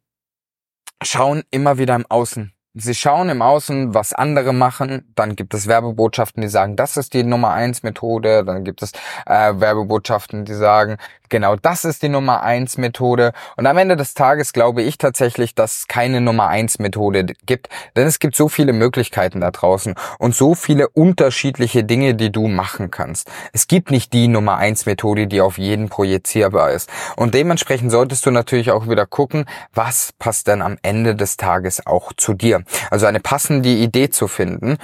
schauen 1.04 1.42
immer 1.50 1.78
wieder 1.78 1.94
im 1.94 2.06
Außen. 2.08 2.52
Sie 2.76 2.94
schauen 2.94 3.28
im 3.28 3.40
Außen, 3.40 3.94
was 3.94 4.12
andere 4.12 4.52
machen. 4.52 5.12
Dann 5.14 5.36
gibt 5.36 5.54
es 5.54 5.68
Werbebotschaften, 5.68 6.42
die 6.42 6.48
sagen, 6.48 6.74
das 6.74 6.96
ist 6.96 7.14
die 7.14 7.22
Nummer 7.22 7.52
eins 7.52 7.84
Methode. 7.84 8.44
Dann 8.44 8.64
gibt 8.64 8.82
es 8.82 8.90
äh, 9.26 9.52
Werbebotschaften, 9.54 10.44
die 10.44 10.54
sagen, 10.54 10.96
genau 11.34 11.56
das 11.56 11.84
ist 11.84 12.04
die 12.04 12.08
Nummer 12.08 12.44
eins 12.44 12.78
Methode. 12.78 13.32
Und 13.56 13.66
am 13.66 13.76
Ende 13.76 13.96
des 13.96 14.14
Tages 14.14 14.52
glaube 14.52 14.82
ich 14.82 14.98
tatsächlich, 14.98 15.56
dass 15.56 15.78
es 15.78 15.88
keine 15.88 16.20
Nummer 16.20 16.46
eins 16.46 16.78
Methode 16.78 17.26
gibt. 17.44 17.68
Denn 17.96 18.06
es 18.06 18.20
gibt 18.20 18.36
so 18.36 18.48
viele 18.48 18.72
Möglichkeiten 18.72 19.40
da 19.40 19.50
draußen 19.50 19.96
und 20.20 20.36
so 20.36 20.54
viele 20.54 20.88
unterschiedliche 20.88 21.82
Dinge, 21.82 22.14
die 22.14 22.30
du 22.30 22.46
machen 22.46 22.92
kannst. 22.92 23.28
Es 23.52 23.66
gibt 23.66 23.90
nicht 23.90 24.12
die 24.12 24.28
Nummer 24.28 24.58
eins 24.58 24.86
Methode, 24.86 25.26
die 25.26 25.40
auf 25.40 25.58
jeden 25.58 25.88
projizierbar 25.88 26.70
ist. 26.70 26.88
Und 27.16 27.34
dementsprechend 27.34 27.90
solltest 27.90 28.24
du 28.26 28.30
natürlich 28.30 28.70
auch 28.70 28.88
wieder 28.88 29.04
gucken, 29.04 29.46
was 29.72 30.12
passt 30.20 30.46
denn 30.46 30.62
am 30.62 30.76
Ende 30.82 31.16
des 31.16 31.36
Tages 31.36 31.84
auch 31.84 32.12
zu 32.16 32.34
dir. 32.34 32.62
Also 32.92 33.06
eine 33.06 33.18
passende 33.18 33.70
Idee 33.70 34.08
zu 34.08 34.28
finden, 34.28 34.76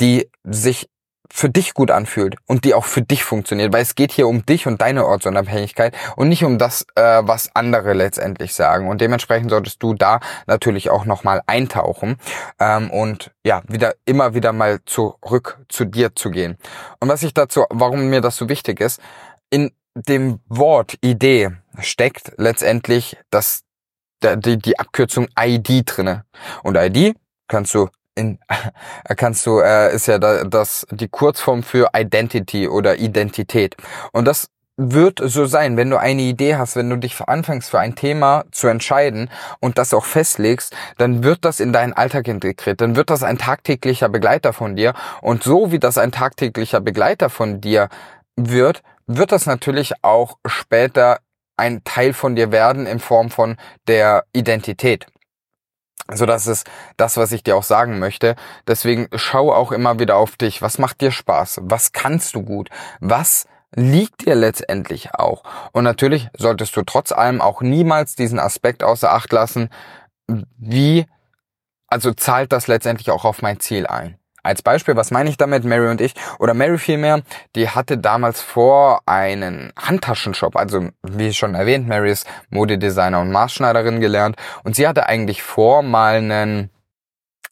die 0.00 0.30
sich 0.44 0.88
für 1.30 1.48
dich 1.48 1.74
gut 1.74 1.90
anfühlt 1.90 2.36
und 2.46 2.64
die 2.64 2.74
auch 2.74 2.84
für 2.84 3.02
dich 3.02 3.24
funktioniert, 3.24 3.72
weil 3.72 3.82
es 3.82 3.94
geht 3.94 4.12
hier 4.12 4.28
um 4.28 4.44
dich 4.44 4.66
und 4.66 4.80
deine 4.80 5.06
Ortsunabhängigkeit 5.06 5.94
und 6.16 6.28
nicht 6.28 6.44
um 6.44 6.58
das, 6.58 6.86
äh, 6.94 7.22
was 7.24 7.54
andere 7.54 7.92
letztendlich 7.94 8.54
sagen. 8.54 8.88
Und 8.88 9.00
dementsprechend 9.00 9.50
solltest 9.50 9.82
du 9.82 9.94
da 9.94 10.20
natürlich 10.46 10.90
auch 10.90 11.04
nochmal 11.04 11.42
eintauchen 11.46 12.16
ähm, 12.58 12.90
und 12.90 13.32
ja, 13.44 13.62
wieder 13.68 13.94
immer 14.04 14.34
wieder 14.34 14.52
mal 14.52 14.80
zurück 14.84 15.58
zu 15.68 15.84
dir 15.84 16.14
zu 16.14 16.30
gehen. 16.30 16.58
Und 17.00 17.08
was 17.08 17.22
ich 17.22 17.34
dazu, 17.34 17.64
warum 17.70 18.08
mir 18.08 18.20
das 18.20 18.36
so 18.36 18.48
wichtig 18.48 18.80
ist, 18.80 19.00
in 19.50 19.72
dem 19.94 20.40
Wort 20.48 20.94
Idee 21.00 21.50
steckt 21.80 22.32
letztendlich 22.36 23.16
das 23.30 23.62
die, 24.22 24.58
die 24.58 24.78
Abkürzung 24.78 25.28
ID 25.38 25.82
drinne. 25.84 26.24
Und 26.62 26.76
ID 26.76 27.16
kannst 27.48 27.74
du 27.74 27.88
in, 28.16 28.38
kannst 29.16 29.46
du, 29.46 29.60
äh, 29.60 29.94
ist 29.94 30.06
ja 30.06 30.18
das, 30.18 30.86
die 30.90 31.08
Kurzform 31.08 31.62
für 31.62 31.90
Identity 31.96 32.68
oder 32.68 32.96
Identität. 32.96 33.76
Und 34.12 34.24
das 34.24 34.48
wird 34.76 35.20
so 35.24 35.46
sein, 35.46 35.76
wenn 35.76 35.88
du 35.88 35.98
eine 35.98 36.22
Idee 36.22 36.56
hast, 36.56 36.76
wenn 36.76 36.90
du 36.90 36.96
dich 36.96 37.18
anfängst 37.20 37.70
für 37.70 37.78
ein 37.78 37.94
Thema 37.94 38.44
zu 38.50 38.68
entscheiden 38.68 39.30
und 39.60 39.78
das 39.78 39.94
auch 39.94 40.04
festlegst, 40.04 40.74
dann 40.98 41.24
wird 41.24 41.44
das 41.46 41.60
in 41.60 41.72
deinen 41.72 41.94
Alltag 41.94 42.28
integriert, 42.28 42.80
dann 42.82 42.94
wird 42.94 43.08
das 43.08 43.22
ein 43.22 43.38
tagtäglicher 43.38 44.10
Begleiter 44.10 44.52
von 44.52 44.76
dir 44.76 44.92
und 45.22 45.42
so 45.42 45.72
wie 45.72 45.78
das 45.78 45.96
ein 45.96 46.12
tagtäglicher 46.12 46.80
Begleiter 46.80 47.30
von 47.30 47.62
dir 47.62 47.88
wird, 48.36 48.82
wird 49.06 49.32
das 49.32 49.46
natürlich 49.46 49.94
auch 50.04 50.36
später 50.44 51.20
ein 51.56 51.82
Teil 51.84 52.12
von 52.12 52.36
dir 52.36 52.52
werden 52.52 52.86
in 52.86 53.00
Form 53.00 53.30
von 53.30 53.56
der 53.88 54.24
Identität. 54.34 55.06
Also 56.06 56.26
das 56.26 56.46
ist 56.46 56.68
das, 56.96 57.16
was 57.16 57.32
ich 57.32 57.42
dir 57.42 57.56
auch 57.56 57.62
sagen 57.62 57.98
möchte. 57.98 58.36
Deswegen 58.66 59.08
schau 59.14 59.52
auch 59.52 59.72
immer 59.72 59.98
wieder 59.98 60.16
auf 60.16 60.36
dich. 60.36 60.62
Was 60.62 60.78
macht 60.78 61.00
dir 61.00 61.10
Spaß? 61.10 61.60
Was 61.62 61.92
kannst 61.92 62.34
du 62.34 62.42
gut? 62.42 62.70
Was 63.00 63.46
liegt 63.74 64.26
dir 64.26 64.34
letztendlich 64.34 65.14
auch? 65.14 65.42
Und 65.72 65.84
natürlich 65.84 66.28
solltest 66.36 66.76
du 66.76 66.82
trotz 66.82 67.12
allem 67.12 67.40
auch 67.40 67.60
niemals 67.60 68.14
diesen 68.14 68.38
Aspekt 68.38 68.82
außer 68.82 69.12
Acht 69.12 69.32
lassen, 69.32 69.68
wie, 70.56 71.06
also 71.88 72.12
zahlt 72.12 72.52
das 72.52 72.66
letztendlich 72.68 73.10
auch 73.10 73.24
auf 73.24 73.42
mein 73.42 73.60
Ziel 73.60 73.86
ein. 73.86 74.18
Als 74.46 74.62
Beispiel, 74.62 74.94
was 74.94 75.10
meine 75.10 75.28
ich 75.28 75.36
damit? 75.36 75.64
Mary 75.64 75.88
und 75.88 76.00
ich, 76.00 76.14
oder 76.38 76.54
Mary 76.54 76.78
vielmehr, 76.78 77.22
die 77.56 77.68
hatte 77.68 77.98
damals 77.98 78.40
vor, 78.40 79.00
einen 79.04 79.72
Handtaschenshop, 79.76 80.54
also 80.54 80.88
wie 81.02 81.34
schon 81.34 81.56
erwähnt, 81.56 81.88
Mary 81.88 82.12
ist 82.12 82.28
Modedesigner 82.50 83.20
und 83.20 83.32
Maßschneiderin 83.32 83.98
gelernt 83.98 84.36
und 84.62 84.76
sie 84.76 84.86
hatte 84.86 85.08
eigentlich 85.08 85.42
vor, 85.42 85.82
mal 85.82 86.18
einen 86.18 86.70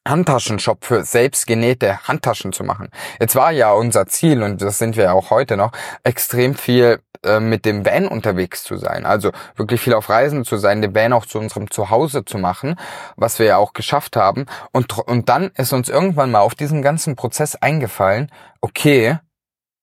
Handtaschenshop 0.06 0.84
für 0.84 1.04
selbstgenähte 1.04 2.06
Handtaschen 2.06 2.52
zu 2.52 2.64
machen. 2.64 2.90
Jetzt 3.20 3.36
war 3.36 3.52
ja 3.52 3.72
unser 3.72 4.06
Ziel, 4.06 4.42
und 4.42 4.60
das 4.60 4.78
sind 4.78 4.96
wir 4.96 5.04
ja 5.04 5.12
auch 5.12 5.30
heute 5.30 5.56
noch, 5.56 5.72
extrem 6.02 6.54
viel 6.54 7.00
äh, 7.24 7.40
mit 7.40 7.64
dem 7.64 7.86
Van 7.86 8.06
unterwegs 8.06 8.64
zu 8.64 8.76
sein. 8.76 9.06
Also 9.06 9.32
wirklich 9.56 9.80
viel 9.80 9.94
auf 9.94 10.08
Reisen 10.08 10.44
zu 10.44 10.56
sein, 10.58 10.82
den 10.82 10.94
Van 10.94 11.12
auch 11.12 11.26
zu 11.26 11.38
unserem 11.38 11.70
Zuhause 11.70 12.24
zu 12.24 12.38
machen, 12.38 12.76
was 13.16 13.38
wir 13.38 13.46
ja 13.46 13.56
auch 13.56 13.72
geschafft 13.72 14.16
haben. 14.16 14.46
Und, 14.72 14.98
und 14.98 15.28
dann 15.28 15.50
ist 15.56 15.72
uns 15.72 15.88
irgendwann 15.88 16.30
mal 16.30 16.40
auf 16.40 16.54
diesen 16.54 16.82
ganzen 16.82 17.16
Prozess 17.16 17.56
eingefallen, 17.56 18.30
okay, 18.60 19.18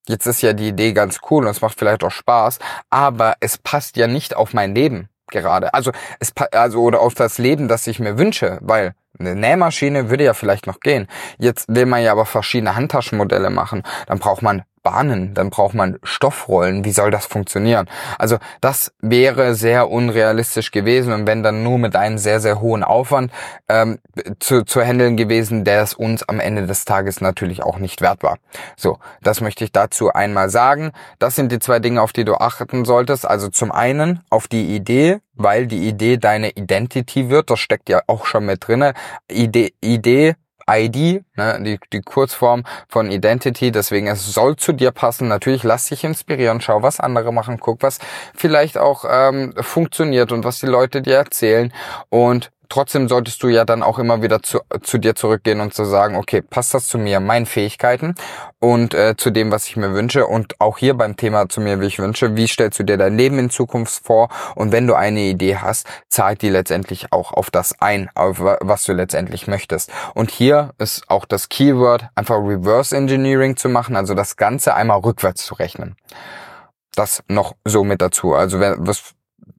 jetzt 0.07 0.27
ist 0.27 0.41
ja 0.41 0.53
die 0.53 0.69
Idee 0.69 0.93
ganz 0.93 1.19
cool 1.29 1.45
und 1.45 1.51
es 1.51 1.61
macht 1.61 1.77
vielleicht 1.77 2.03
auch 2.03 2.11
Spaß, 2.11 2.59
aber 2.89 3.35
es 3.39 3.57
passt 3.57 3.97
ja 3.97 4.07
nicht 4.07 4.35
auf 4.35 4.53
mein 4.53 4.75
Leben 4.75 5.09
gerade. 5.27 5.73
Also 5.73 5.91
es 6.19 6.33
also 6.51 6.81
oder 6.81 6.99
auf 6.99 7.15
das 7.15 7.37
Leben, 7.37 7.67
das 7.67 7.87
ich 7.87 7.99
mir 7.99 8.17
wünsche, 8.17 8.59
weil 8.61 8.93
eine 9.21 9.35
Nähmaschine 9.35 10.09
würde 10.09 10.25
ja 10.25 10.33
vielleicht 10.33 10.67
noch 10.67 10.79
gehen. 10.79 11.07
Jetzt 11.37 11.65
will 11.69 11.85
man 11.85 12.03
ja 12.03 12.11
aber 12.11 12.25
verschiedene 12.25 12.75
Handtaschenmodelle 12.75 13.49
machen. 13.49 13.83
Dann 14.07 14.19
braucht 14.19 14.41
man 14.41 14.63
Bahnen, 14.83 15.33
dann 15.33 15.49
braucht 15.49 15.73
man 15.73 15.99
Stoffrollen. 16.03 16.83
Wie 16.85 16.91
soll 16.91 17.11
das 17.11 17.25
funktionieren? 17.25 17.87
Also 18.17 18.37
das 18.61 18.93
wäre 19.01 19.55
sehr 19.55 19.89
unrealistisch 19.89 20.71
gewesen 20.71 21.13
und 21.13 21.27
wenn 21.27 21.43
dann 21.43 21.63
nur 21.63 21.77
mit 21.77 21.95
einem 21.95 22.17
sehr, 22.17 22.39
sehr 22.39 22.61
hohen 22.61 22.83
Aufwand 22.83 23.31
ähm, 23.69 23.99
zu, 24.39 24.63
zu 24.63 24.81
handeln 24.81 25.17
gewesen, 25.17 25.63
der 25.63 25.81
es 25.81 25.93
uns 25.93 26.27
am 26.27 26.39
Ende 26.39 26.65
des 26.65 26.85
Tages 26.85 27.21
natürlich 27.21 27.63
auch 27.63 27.77
nicht 27.77 28.01
wert 28.01 28.23
war. 28.23 28.37
So, 28.75 28.99
das 29.21 29.41
möchte 29.41 29.63
ich 29.63 29.71
dazu 29.71 30.11
einmal 30.11 30.49
sagen. 30.49 30.91
Das 31.19 31.35
sind 31.35 31.51
die 31.51 31.59
zwei 31.59 31.79
Dinge, 31.79 32.01
auf 32.01 32.13
die 32.13 32.25
du 32.25 32.35
achten 32.35 32.85
solltest. 32.85 33.27
Also 33.27 33.49
zum 33.49 33.71
einen 33.71 34.21
auf 34.29 34.47
die 34.47 34.75
Idee, 34.75 35.19
weil 35.33 35.67
die 35.67 35.87
Idee 35.87 36.17
deine 36.17 36.51
Identity 36.51 37.29
wird. 37.29 37.49
Das 37.49 37.59
steckt 37.59 37.89
ja 37.89 38.01
auch 38.07 38.25
schon 38.25 38.45
mit 38.45 38.67
drinne. 38.67 38.93
Idee, 39.29 39.73
Idee 39.81 40.35
ID, 40.71 41.23
ne, 41.35 41.59
die, 41.61 41.79
die 41.91 42.01
Kurzform 42.01 42.63
von 42.87 43.11
Identity, 43.11 43.71
deswegen 43.71 44.07
es 44.07 44.25
soll 44.33 44.55
zu 44.55 44.73
dir 44.73 44.91
passen. 44.91 45.27
Natürlich 45.27 45.63
lass 45.63 45.85
dich 45.85 46.03
inspirieren, 46.03 46.61
schau, 46.61 46.81
was 46.81 46.99
andere 46.99 47.33
machen, 47.33 47.59
guck, 47.59 47.83
was 47.83 47.99
vielleicht 48.35 48.77
auch 48.77 49.05
ähm, 49.09 49.53
funktioniert 49.57 50.31
und 50.31 50.43
was 50.43 50.59
die 50.59 50.67
Leute 50.67 51.01
dir 51.01 51.17
erzählen. 51.17 51.73
Und 52.09 52.51
trotzdem 52.71 53.07
solltest 53.07 53.43
du 53.43 53.49
ja 53.49 53.65
dann 53.65 53.83
auch 53.83 53.99
immer 53.99 54.21
wieder 54.21 54.41
zu, 54.41 54.59
zu 54.81 54.97
dir 54.97 55.13
zurückgehen 55.13 55.59
und 55.59 55.73
zu 55.73 55.83
sagen, 55.83 56.15
okay, 56.15 56.41
passt 56.41 56.73
das 56.73 56.87
zu 56.87 56.97
mir, 56.97 57.19
meinen 57.19 57.45
Fähigkeiten 57.45 58.15
und 58.59 58.93
äh, 58.93 59.15
zu 59.17 59.29
dem, 59.29 59.51
was 59.51 59.67
ich 59.67 59.75
mir 59.75 59.93
wünsche 59.93 60.25
und 60.25 60.59
auch 60.59 60.77
hier 60.77 60.93
beim 60.93 61.17
Thema 61.17 61.49
zu 61.49 61.59
mir, 61.61 61.81
wie 61.81 61.87
ich 61.87 61.99
wünsche, 61.99 62.35
wie 62.35 62.47
stellst 62.47 62.79
du 62.79 62.83
dir 62.83 62.97
dein 62.97 63.17
Leben 63.17 63.37
in 63.39 63.49
Zukunft 63.49 64.05
vor 64.05 64.29
und 64.55 64.71
wenn 64.71 64.87
du 64.87 64.95
eine 64.95 65.19
Idee 65.21 65.57
hast, 65.57 65.85
zahlt 66.09 66.41
die 66.41 66.49
letztendlich 66.49 67.11
auch 67.11 67.33
auf 67.33 67.51
das 67.51 67.79
ein, 67.81 68.09
auf 68.15 68.39
was 68.39 68.85
du 68.85 68.93
letztendlich 68.93 69.47
möchtest. 69.47 69.91
Und 70.15 70.31
hier 70.31 70.73
ist 70.77 71.09
auch 71.09 71.25
das 71.25 71.49
Keyword, 71.49 72.05
einfach 72.15 72.37
Reverse 72.37 72.95
Engineering 72.95 73.57
zu 73.57 73.67
machen, 73.67 73.95
also 73.95 74.13
das 74.13 74.37
Ganze 74.37 74.73
einmal 74.75 74.99
rückwärts 74.99 75.45
zu 75.45 75.55
rechnen. 75.55 75.97
Das 76.95 77.23
noch 77.27 77.55
so 77.65 77.83
mit 77.83 78.01
dazu. 78.01 78.33
Also 78.33 78.59
was, 78.59 79.13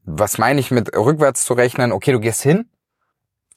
was 0.05 0.39
meine 0.39 0.61
ich 0.61 0.71
mit 0.71 0.97
rückwärts 0.97 1.45
zu 1.45 1.55
rechnen? 1.55 1.93
Okay, 1.93 2.13
du 2.13 2.21
gehst 2.21 2.43
hin, 2.43 2.67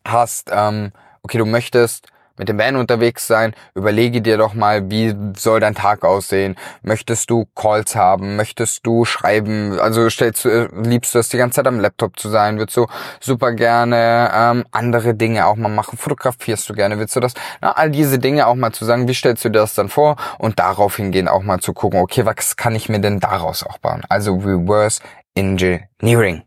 hast, 0.05 0.49
ähm, 0.53 0.91
okay, 1.23 1.37
du 1.37 1.45
möchtest 1.45 2.07
mit 2.37 2.49
dem 2.49 2.57
Van 2.57 2.75
unterwegs 2.75 3.27
sein, 3.27 3.55
überlege 3.75 4.21
dir 4.21 4.37
doch 4.37 4.53
mal, 4.53 4.89
wie 4.89 5.15
soll 5.37 5.59
dein 5.59 5.75
Tag 5.75 6.03
aussehen? 6.03 6.55
Möchtest 6.81 7.29
du 7.29 7.45
Calls 7.55 7.95
haben? 7.95 8.35
Möchtest 8.35 8.85
du 8.85 9.05
schreiben? 9.05 9.79
Also 9.79 10.09
stellst 10.09 10.45
du, 10.45 10.69
liebst 10.83 11.15
du 11.15 11.19
es 11.19 11.29
die 11.29 11.37
ganze 11.37 11.57
Zeit 11.57 11.67
am 11.67 11.79
Laptop 11.79 12.19
zu 12.19 12.29
sein? 12.29 12.57
Würdest 12.57 12.77
du 12.77 12.87
super 13.19 13.53
gerne 13.53 14.31
ähm, 14.33 14.65
andere 14.71 15.15
Dinge 15.15 15.45
auch 15.45 15.55
mal 15.55 15.69
machen? 15.69 15.97
Fotografierst 15.97 16.69
du 16.69 16.73
gerne? 16.73 16.99
Willst 16.99 17.15
du 17.15 17.19
das? 17.19 17.33
Na, 17.61 17.71
all 17.71 17.89
diese 17.89 18.19
Dinge 18.19 18.47
auch 18.47 18.55
mal 18.55 18.73
zu 18.73 18.85
sagen, 18.85 19.07
wie 19.07 19.13
stellst 19.13 19.45
du 19.45 19.49
dir 19.49 19.59
das 19.59 19.75
dann 19.75 19.89
vor? 19.89 20.17
Und 20.37 20.59
darauf 20.59 20.97
hingehen 20.97 21.27
auch 21.27 21.43
mal 21.43 21.59
zu 21.59 21.73
gucken, 21.73 21.99
okay, 22.01 22.25
was 22.25 22.57
kann 22.57 22.75
ich 22.75 22.89
mir 22.89 22.99
denn 22.99 23.19
daraus 23.19 23.63
auch 23.63 23.77
bauen? 23.77 24.03
Also 24.09 24.35
Reverse 24.35 25.01
Engineering. 25.35 26.44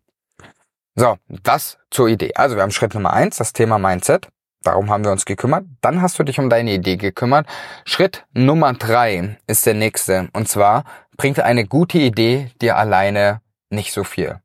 So, 0.98 1.16
das 1.28 1.78
zur 1.92 2.08
Idee. 2.08 2.32
Also 2.34 2.56
wir 2.56 2.62
haben 2.62 2.72
Schritt 2.72 2.92
Nummer 2.92 3.12
eins, 3.12 3.36
das 3.36 3.52
Thema 3.52 3.78
Mindset. 3.78 4.26
Darum 4.64 4.90
haben 4.90 5.04
wir 5.04 5.12
uns 5.12 5.26
gekümmert. 5.26 5.64
Dann 5.80 6.02
hast 6.02 6.18
du 6.18 6.24
dich 6.24 6.40
um 6.40 6.50
deine 6.50 6.72
Idee 6.72 6.96
gekümmert. 6.96 7.46
Schritt 7.84 8.26
Nummer 8.32 8.72
drei 8.72 9.38
ist 9.46 9.64
der 9.64 9.74
nächste. 9.74 10.28
Und 10.32 10.48
zwar 10.48 10.82
bringt 11.16 11.38
eine 11.38 11.66
gute 11.66 11.98
Idee 11.98 12.50
dir 12.60 12.76
alleine 12.76 13.42
nicht 13.70 13.92
so 13.92 14.02
viel. 14.02 14.40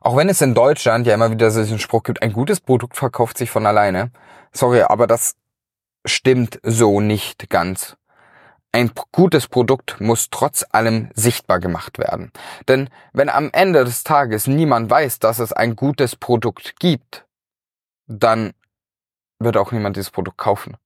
Auch 0.00 0.16
wenn 0.16 0.28
es 0.28 0.40
in 0.40 0.52
Deutschland 0.52 1.06
ja 1.06 1.14
immer 1.14 1.30
wieder 1.30 1.52
so 1.52 1.60
diesen 1.60 1.78
Spruch 1.78 2.02
gibt, 2.02 2.22
ein 2.22 2.32
gutes 2.32 2.60
Produkt 2.60 2.96
verkauft 2.96 3.38
sich 3.38 3.48
von 3.48 3.64
alleine. 3.64 4.10
Sorry, 4.50 4.82
aber 4.82 5.06
das 5.06 5.36
stimmt 6.04 6.58
so 6.64 7.00
nicht 7.00 7.50
ganz. 7.50 7.97
Ein 8.72 8.90
gutes 9.12 9.48
Produkt 9.48 10.00
muss 10.00 10.28
trotz 10.30 10.64
allem 10.70 11.08
sichtbar 11.14 11.58
gemacht 11.58 11.98
werden. 11.98 12.32
Denn 12.68 12.90
wenn 13.12 13.28
am 13.30 13.50
Ende 13.52 13.84
des 13.84 14.04
Tages 14.04 14.46
niemand 14.46 14.90
weiß, 14.90 15.18
dass 15.20 15.38
es 15.38 15.52
ein 15.52 15.74
gutes 15.74 16.16
Produkt 16.16 16.78
gibt, 16.78 17.24
dann 18.06 18.52
wird 19.38 19.56
auch 19.56 19.72
niemand 19.72 19.96
dieses 19.96 20.10
Produkt 20.10 20.38
kaufen. 20.38 20.76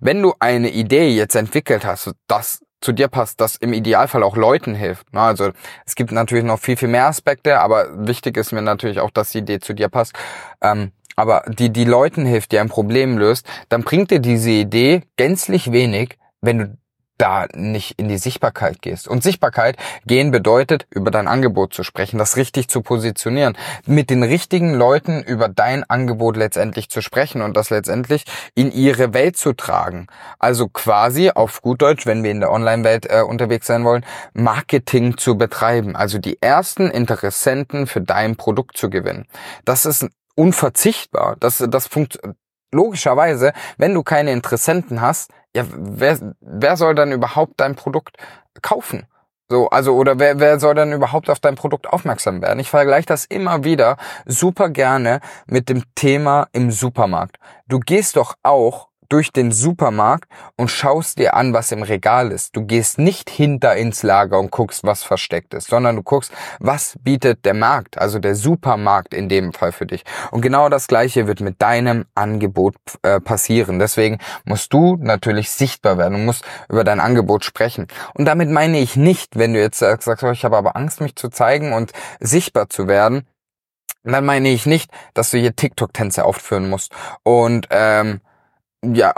Wenn 0.00 0.22
du 0.22 0.34
eine 0.38 0.70
Idee 0.70 1.08
jetzt 1.14 1.34
entwickelt 1.34 1.84
hast, 1.84 2.12
das 2.26 2.62
zu 2.80 2.92
dir 2.92 3.08
passt, 3.08 3.40
das 3.40 3.56
im 3.56 3.74
Idealfall 3.74 4.22
auch 4.22 4.36
Leuten 4.36 4.74
hilft. 4.74 5.06
Also 5.14 5.50
es 5.84 5.94
gibt 5.94 6.12
natürlich 6.12 6.44
noch 6.44 6.58
viel, 6.58 6.76
viel 6.76 6.88
mehr 6.88 7.06
Aspekte, 7.06 7.60
aber 7.60 8.06
wichtig 8.06 8.38
ist 8.38 8.52
mir 8.52 8.62
natürlich 8.62 9.00
auch, 9.00 9.10
dass 9.10 9.32
die 9.32 9.38
Idee 9.38 9.60
zu 9.60 9.74
dir 9.74 9.88
passt. 9.88 10.14
Ähm, 10.62 10.92
aber 11.16 11.44
die 11.46 11.70
die 11.70 11.84
Leuten 11.84 12.24
hilft, 12.24 12.52
die 12.52 12.58
ein 12.58 12.70
Problem 12.70 13.18
löst, 13.18 13.46
dann 13.68 13.82
bringt 13.82 14.10
dir 14.10 14.20
diese 14.20 14.50
Idee 14.50 15.02
gänzlich 15.16 15.70
wenig, 15.70 16.16
wenn 16.40 16.58
du 16.58 16.78
da 17.20 17.46
nicht 17.54 17.98
in 17.98 18.08
die 18.08 18.18
Sichtbarkeit 18.18 18.80
gehst. 18.80 19.06
Und 19.06 19.22
Sichtbarkeit 19.22 19.76
gehen 20.06 20.30
bedeutet, 20.30 20.86
über 20.90 21.10
dein 21.10 21.28
Angebot 21.28 21.74
zu 21.74 21.82
sprechen, 21.82 22.18
das 22.18 22.36
richtig 22.36 22.68
zu 22.68 22.80
positionieren, 22.80 23.56
mit 23.86 24.10
den 24.10 24.22
richtigen 24.22 24.74
Leuten 24.74 25.22
über 25.22 25.48
dein 25.48 25.84
Angebot 25.88 26.36
letztendlich 26.36 26.88
zu 26.88 27.02
sprechen 27.02 27.42
und 27.42 27.56
das 27.56 27.70
letztendlich 27.70 28.24
in 28.54 28.72
ihre 28.72 29.12
Welt 29.12 29.36
zu 29.36 29.52
tragen. 29.52 30.06
Also 30.38 30.68
quasi 30.68 31.30
auf 31.30 31.60
gut 31.62 31.82
Deutsch, 31.82 32.06
wenn 32.06 32.22
wir 32.22 32.30
in 32.30 32.40
der 32.40 32.50
Online-Welt 32.50 33.06
äh, 33.10 33.22
unterwegs 33.22 33.66
sein 33.66 33.84
wollen, 33.84 34.04
Marketing 34.32 35.18
zu 35.18 35.36
betreiben. 35.36 35.96
Also 35.96 36.18
die 36.18 36.40
ersten 36.40 36.90
Interessenten 36.90 37.86
für 37.86 38.00
dein 38.00 38.36
Produkt 38.36 38.76
zu 38.76 38.88
gewinnen. 38.88 39.26
Das 39.64 39.84
ist 39.84 40.08
unverzichtbar. 40.36 41.36
Das, 41.38 41.62
das 41.68 41.86
funktioniert 41.86 42.36
logischerweise, 42.72 43.52
wenn 43.78 43.94
du 43.94 44.02
keine 44.02 44.32
Interessenten 44.32 45.00
hast, 45.00 45.32
ja, 45.54 45.64
wer, 45.68 46.34
wer 46.40 46.76
soll 46.76 46.94
dann 46.94 47.12
überhaupt 47.12 47.54
dein 47.58 47.74
Produkt 47.74 48.16
kaufen? 48.62 49.06
So, 49.48 49.68
also, 49.68 49.96
oder 49.96 50.20
wer, 50.20 50.38
wer 50.38 50.60
soll 50.60 50.76
dann 50.76 50.92
überhaupt 50.92 51.28
auf 51.28 51.40
dein 51.40 51.56
Produkt 51.56 51.88
aufmerksam 51.88 52.40
werden? 52.40 52.60
Ich 52.60 52.70
vergleiche 52.70 53.06
das 53.06 53.24
immer 53.24 53.64
wieder 53.64 53.96
super 54.24 54.68
gerne 54.68 55.20
mit 55.46 55.68
dem 55.68 55.82
Thema 55.96 56.46
im 56.52 56.70
Supermarkt. 56.70 57.36
Du 57.66 57.80
gehst 57.80 58.16
doch 58.16 58.34
auch 58.44 58.89
durch 59.10 59.32
den 59.32 59.52
Supermarkt 59.52 60.28
und 60.56 60.70
schaust 60.70 61.18
dir 61.18 61.34
an, 61.34 61.52
was 61.52 61.72
im 61.72 61.82
Regal 61.82 62.32
ist. 62.32 62.56
Du 62.56 62.64
gehst 62.64 62.98
nicht 62.98 63.28
hinter 63.28 63.76
ins 63.76 64.02
Lager 64.02 64.38
und 64.38 64.50
guckst, 64.50 64.84
was 64.84 65.02
versteckt 65.02 65.52
ist, 65.52 65.68
sondern 65.68 65.96
du 65.96 66.02
guckst, 66.02 66.32
was 66.60 66.96
bietet 67.02 67.44
der 67.44 67.54
Markt, 67.54 67.98
also 67.98 68.18
der 68.18 68.34
Supermarkt 68.34 69.12
in 69.12 69.28
dem 69.28 69.52
Fall 69.52 69.72
für 69.72 69.86
dich. 69.86 70.04
Und 70.30 70.40
genau 70.40 70.68
das 70.68 70.86
Gleiche 70.86 71.26
wird 71.26 71.40
mit 71.40 71.60
deinem 71.60 72.06
Angebot 72.14 72.76
äh, 73.02 73.20
passieren. 73.20 73.78
Deswegen 73.78 74.18
musst 74.44 74.72
du 74.72 74.96
natürlich 74.96 75.50
sichtbar 75.50 75.98
werden. 75.98 76.14
Du 76.14 76.24
musst 76.24 76.44
über 76.68 76.84
dein 76.84 77.00
Angebot 77.00 77.44
sprechen. 77.44 77.88
Und 78.14 78.24
damit 78.26 78.48
meine 78.48 78.78
ich 78.78 78.96
nicht, 78.96 79.36
wenn 79.36 79.52
du 79.52 79.60
jetzt 79.60 79.80
sagst, 79.80 80.08
oh, 80.22 80.30
ich 80.30 80.44
habe 80.44 80.56
aber 80.56 80.76
Angst, 80.76 81.00
mich 81.00 81.16
zu 81.16 81.28
zeigen 81.28 81.72
und 81.72 81.92
sichtbar 82.20 82.68
zu 82.68 82.86
werden, 82.86 83.26
dann 84.04 84.24
meine 84.24 84.48
ich 84.48 84.66
nicht, 84.66 84.90
dass 85.14 85.30
du 85.30 85.38
hier 85.38 85.54
TikTok-Tänze 85.54 86.24
aufführen 86.24 86.70
musst 86.70 86.92
und 87.22 87.66
ähm, 87.70 88.20
ja, 88.84 89.12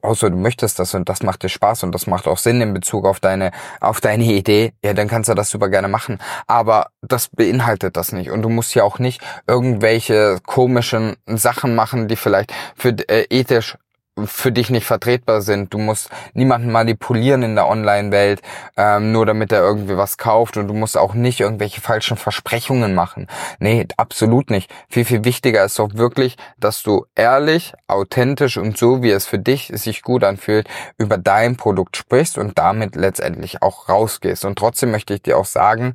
außer 0.00 0.30
du 0.30 0.36
möchtest 0.36 0.78
das 0.78 0.94
und 0.94 1.08
das 1.08 1.22
macht 1.22 1.42
dir 1.42 1.50
Spaß 1.50 1.82
und 1.82 1.92
das 1.92 2.06
macht 2.06 2.26
auch 2.26 2.38
Sinn 2.38 2.60
in 2.60 2.72
Bezug 2.72 3.04
auf 3.04 3.20
deine, 3.20 3.50
auf 3.80 4.00
deine 4.00 4.24
Idee, 4.24 4.72
ja, 4.82 4.94
dann 4.94 5.08
kannst 5.08 5.28
du 5.28 5.34
das 5.34 5.50
super 5.50 5.68
gerne 5.68 5.88
machen. 5.88 6.18
Aber 6.46 6.88
das 7.02 7.28
beinhaltet 7.28 7.96
das 7.96 8.12
nicht. 8.12 8.30
Und 8.30 8.42
du 8.42 8.48
musst 8.48 8.74
ja 8.74 8.84
auch 8.84 8.98
nicht 8.98 9.20
irgendwelche 9.46 10.38
komischen 10.46 11.16
Sachen 11.26 11.74
machen, 11.74 12.08
die 12.08 12.16
vielleicht 12.16 12.52
für 12.74 12.96
äh, 13.08 13.26
ethisch 13.28 13.76
für 14.24 14.52
dich 14.52 14.68
nicht 14.68 14.86
vertretbar 14.86 15.40
sind. 15.40 15.72
Du 15.72 15.78
musst 15.78 16.10
niemanden 16.34 16.70
manipulieren 16.70 17.42
in 17.42 17.54
der 17.54 17.66
Online-Welt, 17.68 18.42
ähm, 18.76 19.12
nur 19.12 19.24
damit 19.24 19.52
er 19.52 19.60
irgendwie 19.60 19.96
was 19.96 20.18
kauft 20.18 20.56
und 20.56 20.68
du 20.68 20.74
musst 20.74 20.98
auch 20.98 21.14
nicht 21.14 21.40
irgendwelche 21.40 21.80
falschen 21.80 22.16
Versprechungen 22.16 22.94
machen. 22.94 23.26
Nee, 23.58 23.86
absolut 23.96 24.50
nicht. 24.50 24.70
Viel, 24.88 25.04
viel 25.04 25.24
wichtiger 25.24 25.64
ist 25.64 25.78
doch 25.78 25.94
wirklich, 25.94 26.36
dass 26.58 26.82
du 26.82 27.06
ehrlich, 27.14 27.72
authentisch 27.86 28.58
und 28.58 28.76
so, 28.76 29.02
wie 29.02 29.10
es 29.10 29.26
für 29.26 29.38
dich 29.38 29.70
sich 29.74 30.02
gut 30.02 30.24
anfühlt, 30.24 30.68
über 30.98 31.16
dein 31.16 31.56
Produkt 31.56 31.96
sprichst 31.96 32.36
und 32.36 32.58
damit 32.58 32.96
letztendlich 32.96 33.62
auch 33.62 33.88
rausgehst. 33.88 34.44
Und 34.44 34.58
trotzdem 34.58 34.90
möchte 34.90 35.14
ich 35.14 35.22
dir 35.22 35.38
auch 35.38 35.46
sagen, 35.46 35.94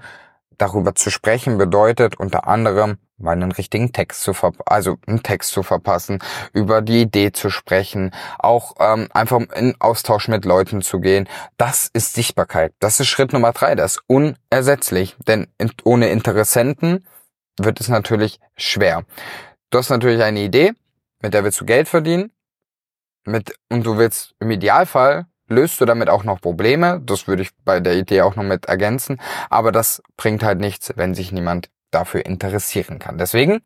darüber 0.58 0.96
zu 0.96 1.12
sprechen 1.12 1.58
bedeutet 1.58 2.20
unter 2.20 2.48
anderem 2.48 2.98
mal 3.18 3.32
einen 3.32 3.52
richtigen 3.52 3.92
Text 3.92 4.22
zu 4.22 4.34
ver 4.34 4.52
also 4.66 4.98
einen 5.08 5.24
Text 5.24 5.52
zu 5.52 5.64
verpassen, 5.64 6.20
über 6.54 6.82
die 6.82 7.02
Idee 7.02 7.32
zu 7.32 7.50
sprechen, 7.50 8.12
auch 8.40 8.76
ähm, 8.80 9.08
einfach 9.14 9.40
in 9.56 9.76
Austausch 9.80 10.28
mit 10.28 10.46
Leuten 10.46 10.82
zu 10.82 11.00
gehen. 11.00 11.28
Das 11.58 11.90
ist 11.92 12.14
Sichtbarkeit. 12.14 12.74
Das 12.80 13.00
ist 13.00 13.08
Schritt 13.08 13.34
Nummer 13.34 13.54
drei. 13.54 13.76
Das 13.76 13.98
ist 13.98 14.04
unersetzlich, 14.08 15.16
denn 15.28 15.48
in, 15.58 15.72
ohne 15.84 16.10
Interessenten 16.10 17.06
wird 17.60 17.80
es 17.80 17.88
natürlich 17.88 18.40
schwer. 18.56 19.04
Du 19.72 19.80
hast 19.80 19.90
natürlich 19.90 20.22
eine 20.22 20.42
Idee, 20.42 20.74
mit 21.22 21.34
der 21.34 21.44
willst 21.44 21.60
du 21.60 21.66
Geld 21.66 21.88
verdienen, 21.88 22.32
mit 23.26 23.56
und 23.70 23.86
du 23.86 23.98
willst 23.98 24.36
im 24.40 24.52
Idealfall 24.52 25.26
löst 25.50 25.80
du 25.80 25.86
damit 25.86 26.10
auch 26.10 26.24
noch 26.24 26.42
Probleme. 26.42 27.02
Das 27.06 27.28
würde 27.28 27.42
ich 27.42 27.52
bei 27.64 27.80
der 27.80 27.96
Idee 27.96 28.22
auch 28.22 28.36
noch 28.36 28.44
mit 28.44 28.66
ergänzen. 28.66 29.20
Aber 29.50 29.72
das 29.72 30.02
bringt 30.18 30.44
halt 30.44 30.60
nichts, 30.60 30.92
wenn 30.96 31.16
sich 31.16 31.32
niemand 31.32 31.70
dafür 31.92 32.26
interessieren 32.26 33.00
kann. 33.00 33.18
Deswegen 33.18 33.62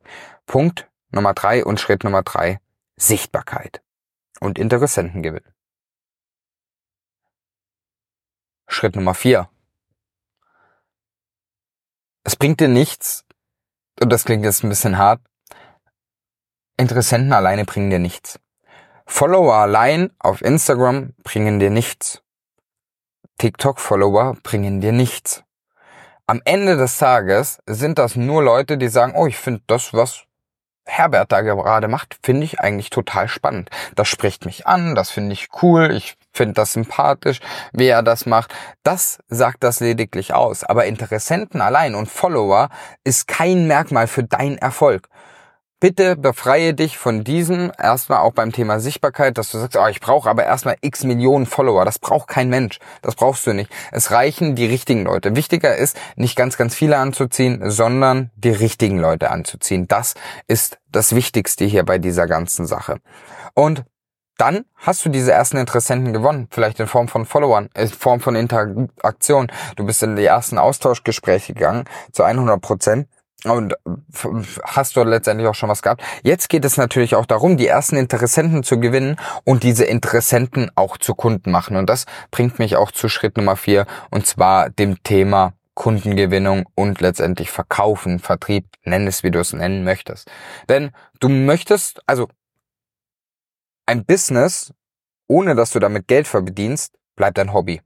Punkt 0.45 0.89
Nummer 1.10 1.34
drei 1.34 1.65
und 1.65 1.79
Schritt 1.79 2.03
Nummer 2.03 2.23
drei 2.23 2.60
Sichtbarkeit 2.95 3.81
und 4.39 4.60
Interessentengewinn. 4.60 5.43
Schritt 8.67 8.95
Nummer 8.95 9.13
vier. 9.13 9.49
Es 12.23 12.36
bringt 12.36 12.60
dir 12.60 12.67
nichts, 12.67 13.25
und 13.99 14.10
das 14.12 14.25
klingt 14.25 14.45
jetzt 14.45 14.63
ein 14.63 14.69
bisschen 14.69 14.97
hart, 14.97 15.21
Interessenten 16.77 17.34
alleine 17.34 17.65
bringen 17.65 17.89
dir 17.89 17.99
nichts. 17.99 18.39
Follower 19.05 19.55
allein 19.55 20.12
auf 20.19 20.41
Instagram 20.41 21.13
bringen 21.23 21.60
dir 21.60 21.69
nichts. 21.69 22.23
TikTok-Follower 23.38 24.38
bringen 24.41 24.81
dir 24.81 24.91
nichts. 24.91 25.43
Am 26.32 26.41
Ende 26.46 26.78
des 26.78 26.98
Tages 26.98 27.60
sind 27.65 28.00
das 28.00 28.15
nur 28.15 28.41
Leute, 28.41 28.78
die 28.78 28.88
sagen, 28.88 29.15
oh, 29.17 29.28
ich 29.28 29.36
finde 29.36 29.63
das, 29.67 29.94
was 29.94 30.24
Herbert 30.86 31.30
da 31.30 31.41
gerade 31.41 31.89
macht, 31.89 32.20
finde 32.24 32.46
ich 32.46 32.62
eigentlich 32.62 32.89
total 32.89 33.28
spannend. 33.28 33.70
Das 33.96 34.08
spricht 34.08 34.46
mich 34.46 34.65
an, 34.65 34.96
das 34.96 35.10
finde 35.10 35.34
ich 35.34 35.50
cool, 35.62 35.91
ich 35.91 36.15
finde 36.32 36.54
das 36.54 36.72
sympathisch, 36.72 37.41
wie 37.74 37.88
er 37.88 38.02
das 38.02 38.26
macht. 38.26 38.56
Das 38.82 39.20
sagt 39.28 39.62
das 39.65 39.82
lediglich 39.82 40.34
aus. 40.34 40.63
Aber 40.63 40.86
Interessenten 40.86 41.60
allein 41.60 41.96
und 41.96 42.10
Follower 42.10 42.70
ist 43.04 43.28
kein 43.28 43.67
Merkmal 43.67 44.08
für 44.08 44.24
deinen 44.24 44.58
Erfolg. 44.58 45.10
Bitte 45.82 46.15
befreie 46.15 46.76
dich 46.76 47.00
von 47.00 47.24
diesem, 47.24 47.72
erstmal 47.76 48.20
auch 48.20 48.34
beim 48.34 48.52
Thema 48.52 48.80
Sichtbarkeit, 48.80 49.39
dass 49.39 49.50
du 49.50 49.58
sagst, 49.58 49.76
oh, 49.76 49.88
ich 49.88 50.00
brauche 50.00 50.30
aber 50.30 50.46
erstmal 50.46 50.76
x 50.82 51.04
Millionen 51.04 51.48
Follower. 51.48 51.86
Das 51.86 51.98
braucht 51.98 52.28
kein 52.28 52.50
Mensch. 52.50 52.78
Das 53.02 53.15
brauchst 53.15 53.48
du 53.48 53.54
nicht. 53.54 53.72
Es 53.91 54.12
reichen 54.12 54.54
die 54.54 54.67
richtigen 54.67 55.06
Leute. 55.06 55.36
Wichtiger 55.36 55.76
ist, 55.76 56.00
nicht 56.15 56.36
ganz, 56.36 56.56
ganz 56.56 56.76
viele 56.76 57.00
anzuziehen, 57.00 57.72
sondern 57.72 58.30
die 58.36 58.52
richtigen 58.52 59.00
Leute 59.00 59.32
anzuziehen. 59.32 59.88
Das 59.88 60.13
ist 60.46 60.78
das 60.91 61.15
Wichtigste 61.15 61.65
hier 61.65 61.84
bei 61.84 61.98
dieser 61.98 62.28
ganzen 62.28 62.67
Sache. 62.67 62.98
Und 63.56 63.84
dann 64.38 64.65
hast 64.76 65.04
du 65.04 65.10
diese 65.10 65.32
ersten 65.32 65.58
Interessenten 65.58 66.13
gewonnen, 66.13 66.48
vielleicht 66.52 66.80
in 66.80 66.86
Form 66.86 67.08
von 67.08 67.26
Followern, 67.26 67.70
in 67.76 67.89
Form 67.89 68.20
von 68.20 68.36
Interaktion. 68.36 69.52
Du 69.78 69.84
bist 69.84 70.04
in 70.04 70.15
die 70.15 70.26
ersten 70.26 70.60
Austauschgespräche 70.60 71.56
gegangen 71.56 71.86
zu 72.12 72.22
100 72.22 72.62
Prozent 72.62 73.08
und 73.45 73.75
hast 74.63 74.95
du 74.95 75.04
letztendlich 75.04 75.47
auch 75.47 75.56
schon 75.56 75.69
was 75.69 75.82
gehabt. 75.82 76.04
Jetzt 76.23 76.49
geht 76.49 76.63
es 76.65 76.77
natürlich 76.77 77.15
auch 77.15 77.25
darum, 77.25 77.58
die 77.58 77.67
ersten 77.67 77.95
Interessenten 77.95 78.63
zu 78.63 78.80
gewinnen 78.80 79.17
und 79.43 79.63
diese 79.63 79.86
Interessenten 79.86 80.69
auch 80.75 80.97
zu 80.97 81.15
Kunden 81.15 81.51
machen. 81.51 81.75
Und 81.75 81.89
das 81.89 82.06
bringt 82.30 82.60
mich 82.60 82.75
auch 82.75 82.91
zu 82.91 83.10
Schritt 83.10 83.38
Nummer 83.38 83.56
vier, 83.56 83.88
und 84.12 84.27
zwar 84.27 84.69
dem 84.69 85.01
Thema 85.04 85.54
Kundengewinnung 85.73 86.67
und 86.75 87.01
letztendlich 87.01 87.49
Verkaufen, 87.49 88.19
Vertrieb, 88.19 88.67
nenn 88.84 89.08
es, 89.08 89.23
wie 89.23 89.32
du 89.32 89.39
es 89.39 89.54
nennen 89.54 89.84
möchtest. 89.84 90.30
Denn 90.69 90.91
du 91.19 91.30
möchtest, 91.30 92.01
also 92.06 92.27
ein 93.86 94.06
Business, 94.06 94.73
ohne 95.27 95.56
dass 95.56 95.71
du 95.71 95.80
damit 95.80 96.08
Geld 96.08 96.27
verdienst, 96.27 96.97
bleibt 97.15 97.39
ein 97.39 97.54
Hobby. 97.54 97.82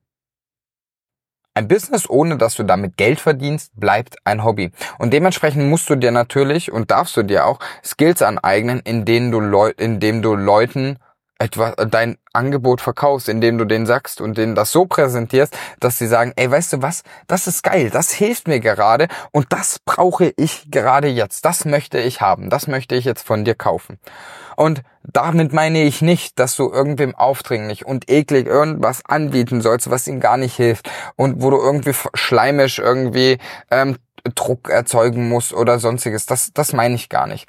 Ein 1.57 1.69
Business, 1.69 2.09
ohne 2.09 2.37
dass 2.37 2.55
du 2.55 2.63
damit 2.63 2.97
Geld 2.97 3.21
verdienst, 3.21 3.71
bleibt 3.79 4.17
ein 4.25 4.43
Hobby. 4.43 4.73
Und 4.99 5.13
dementsprechend 5.13 5.69
musst 5.69 5.89
du 5.89 5.95
dir 5.95 6.11
natürlich 6.11 6.69
und 6.69 6.91
darfst 6.91 7.15
du 7.15 7.23
dir 7.23 7.45
auch 7.45 7.59
Skills 7.81 8.21
aneignen, 8.21 8.81
in 8.81 9.05
du, 9.05 9.39
Leu 9.39 9.71
indem 9.77 10.21
du 10.21 10.35
Leuten 10.35 10.99
etwas, 11.39 11.75
dein 11.89 12.17
Angebot 12.33 12.81
verkaufst, 12.81 13.29
indem 13.29 13.57
du 13.57 13.63
denen 13.63 13.85
sagst 13.85 14.19
und 14.19 14.37
denen 14.37 14.53
das 14.55 14.73
so 14.73 14.85
präsentierst, 14.85 15.57
dass 15.79 15.97
sie 15.97 16.07
sagen, 16.07 16.33
ey, 16.35 16.51
weißt 16.51 16.73
du 16.73 16.81
was, 16.81 17.03
das 17.27 17.47
ist 17.47 17.63
geil, 17.63 17.89
das 17.89 18.11
hilft 18.11 18.49
mir 18.49 18.59
gerade 18.59 19.07
und 19.31 19.47
das 19.53 19.79
brauche 19.79 20.33
ich 20.35 20.69
gerade 20.71 21.07
jetzt, 21.07 21.45
das 21.45 21.63
möchte 21.63 21.99
ich 21.99 22.19
haben, 22.19 22.49
das 22.49 22.67
möchte 22.67 22.95
ich 22.95 23.05
jetzt 23.05 23.25
von 23.25 23.45
dir 23.45 23.55
kaufen. 23.55 23.97
Und 24.57 24.81
damit 25.13 25.53
meine 25.53 25.83
ich 25.83 26.01
nicht, 26.01 26.39
dass 26.39 26.55
du 26.55 26.71
irgendwem 26.71 27.15
aufdringlich 27.15 27.85
und 27.85 28.09
eklig 28.09 28.47
irgendwas 28.47 29.03
anbieten 29.05 29.61
sollst, 29.61 29.89
was 29.89 30.07
ihm 30.07 30.19
gar 30.19 30.37
nicht 30.37 30.55
hilft 30.55 30.89
und 31.15 31.41
wo 31.41 31.49
du 31.49 31.57
irgendwie 31.57 31.93
schleimisch 32.13 32.79
irgendwie 32.79 33.37
ähm, 33.71 33.97
Druck 34.33 34.69
erzeugen 34.69 35.29
musst 35.29 35.53
oder 35.53 35.79
sonstiges. 35.79 36.25
Das, 36.25 36.51
das 36.53 36.73
meine 36.73 36.95
ich 36.95 37.09
gar 37.09 37.27
nicht. 37.27 37.47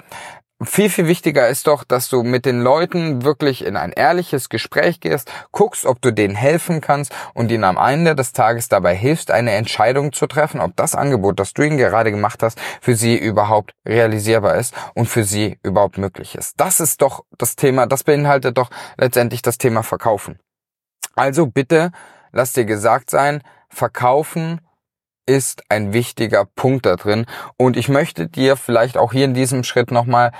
Viel, 0.63 0.89
viel 0.89 1.07
wichtiger 1.07 1.47
ist 1.47 1.67
doch, 1.67 1.83
dass 1.83 2.09
du 2.09 2.23
mit 2.23 2.45
den 2.45 2.61
Leuten 2.61 3.23
wirklich 3.23 3.63
in 3.63 3.77
ein 3.77 3.91
ehrliches 3.91 4.49
Gespräch 4.49 4.99
gehst, 4.99 5.31
guckst, 5.51 5.85
ob 5.85 6.01
du 6.01 6.11
denen 6.11 6.35
helfen 6.35 6.81
kannst 6.81 7.13
und 7.35 7.51
ihnen 7.51 7.63
am 7.63 7.77
Ende 7.77 8.15
des 8.15 8.33
Tages 8.33 8.67
dabei 8.67 8.95
hilfst, 8.95 9.29
eine 9.29 9.51
Entscheidung 9.51 10.13
zu 10.13 10.25
treffen, 10.25 10.59
ob 10.59 10.75
das 10.75 10.95
Angebot, 10.95 11.39
das 11.39 11.53
du 11.53 11.61
ihnen 11.61 11.77
gerade 11.77 12.09
gemacht 12.11 12.41
hast, 12.41 12.59
für 12.81 12.95
sie 12.95 13.15
überhaupt 13.15 13.73
realisierbar 13.87 14.55
ist 14.55 14.73
und 14.95 15.05
für 15.05 15.23
sie 15.23 15.59
überhaupt 15.61 15.99
möglich 15.99 16.33
ist. 16.33 16.59
Das 16.59 16.79
ist 16.79 17.01
doch 17.03 17.23
das 17.37 17.55
Thema, 17.55 17.85
das 17.85 18.03
beinhaltet 18.03 18.57
doch 18.57 18.71
letztendlich 18.97 19.43
das 19.43 19.59
Thema 19.59 19.83
Verkaufen. 19.83 20.39
Also 21.15 21.45
bitte, 21.45 21.91
lass 22.31 22.53
dir 22.53 22.65
gesagt 22.65 23.11
sein, 23.11 23.43
Verkaufen 23.69 24.61
ist 25.27 25.63
ein 25.69 25.93
wichtiger 25.93 26.45
Punkt 26.45 26.87
da 26.87 26.95
drin. 26.95 27.25
Und 27.57 27.77
ich 27.77 27.89
möchte 27.89 28.27
dir 28.27 28.55
vielleicht 28.55 28.97
auch 28.97 29.11
hier 29.11 29.25
in 29.25 29.35
diesem 29.35 29.63
Schritt 29.63 29.91
nochmal 29.91 30.31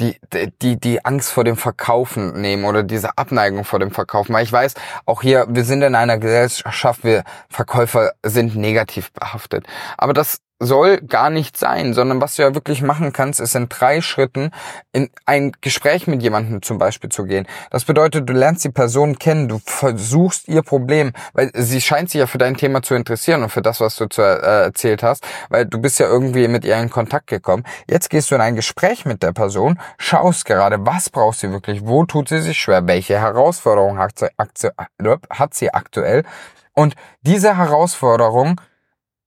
die, 0.00 0.16
die, 0.60 0.78
die 0.78 1.04
Angst 1.04 1.30
vor 1.30 1.44
dem 1.44 1.56
Verkaufen 1.56 2.40
nehmen 2.40 2.64
oder 2.64 2.82
diese 2.82 3.16
Abneigung 3.16 3.64
vor 3.64 3.78
dem 3.78 3.90
Verkaufen. 3.90 4.34
Weil 4.34 4.44
ich 4.44 4.52
weiß, 4.52 4.74
auch 5.06 5.22
hier, 5.22 5.46
wir 5.48 5.64
sind 5.64 5.82
in 5.82 5.94
einer 5.94 6.18
Gesellschaft, 6.18 7.04
wir 7.04 7.24
Verkäufer 7.48 8.12
sind 8.22 8.56
negativ 8.56 9.12
behaftet. 9.12 9.66
Aber 9.96 10.12
das 10.12 10.38
soll 10.60 10.98
gar 10.98 11.30
nicht 11.30 11.56
sein, 11.56 11.94
sondern 11.94 12.20
was 12.20 12.36
du 12.36 12.42
ja 12.42 12.54
wirklich 12.54 12.80
machen 12.82 13.12
kannst, 13.12 13.40
ist 13.40 13.54
in 13.54 13.68
drei 13.68 14.00
Schritten 14.00 14.50
in 14.92 15.10
ein 15.26 15.52
Gespräch 15.60 16.06
mit 16.06 16.22
jemandem 16.22 16.62
zum 16.62 16.78
Beispiel 16.78 17.10
zu 17.10 17.24
gehen. 17.24 17.46
Das 17.70 17.84
bedeutet, 17.84 18.28
du 18.28 18.32
lernst 18.32 18.64
die 18.64 18.70
Person 18.70 19.18
kennen, 19.18 19.48
du 19.48 19.60
versuchst 19.64 20.48
ihr 20.48 20.62
Problem, 20.62 21.12
weil 21.32 21.50
sie 21.54 21.80
scheint 21.80 22.10
sich 22.10 22.20
ja 22.20 22.26
für 22.26 22.38
dein 22.38 22.56
Thema 22.56 22.82
zu 22.82 22.94
interessieren 22.94 23.42
und 23.42 23.50
für 23.50 23.62
das, 23.62 23.80
was 23.80 23.96
du 23.96 24.08
zu, 24.08 24.22
äh, 24.22 24.64
erzählt 24.64 25.02
hast, 25.02 25.26
weil 25.48 25.66
du 25.66 25.80
bist 25.80 25.98
ja 25.98 26.06
irgendwie 26.06 26.48
mit 26.48 26.64
ihr 26.64 26.76
in 26.76 26.90
Kontakt 26.90 27.26
gekommen. 27.26 27.64
Jetzt 27.88 28.08
gehst 28.10 28.30
du 28.30 28.36
in 28.36 28.40
ein 28.40 28.56
Gespräch 28.56 29.04
mit 29.04 29.22
der 29.22 29.32
Person, 29.32 29.78
schaust 29.98 30.44
gerade, 30.44 30.86
was 30.86 31.10
braucht 31.10 31.38
sie 31.38 31.50
wirklich, 31.50 31.84
wo 31.84 32.04
tut 32.04 32.28
sie 32.28 32.40
sich 32.40 32.58
schwer, 32.58 32.86
welche 32.86 33.18
Herausforderungen 33.18 33.98
hat 33.98 34.18
sie, 34.18 34.28
hat 35.30 35.54
sie 35.54 35.74
aktuell 35.74 36.24
und 36.74 36.94
diese 37.22 37.56
Herausforderung 37.56 38.60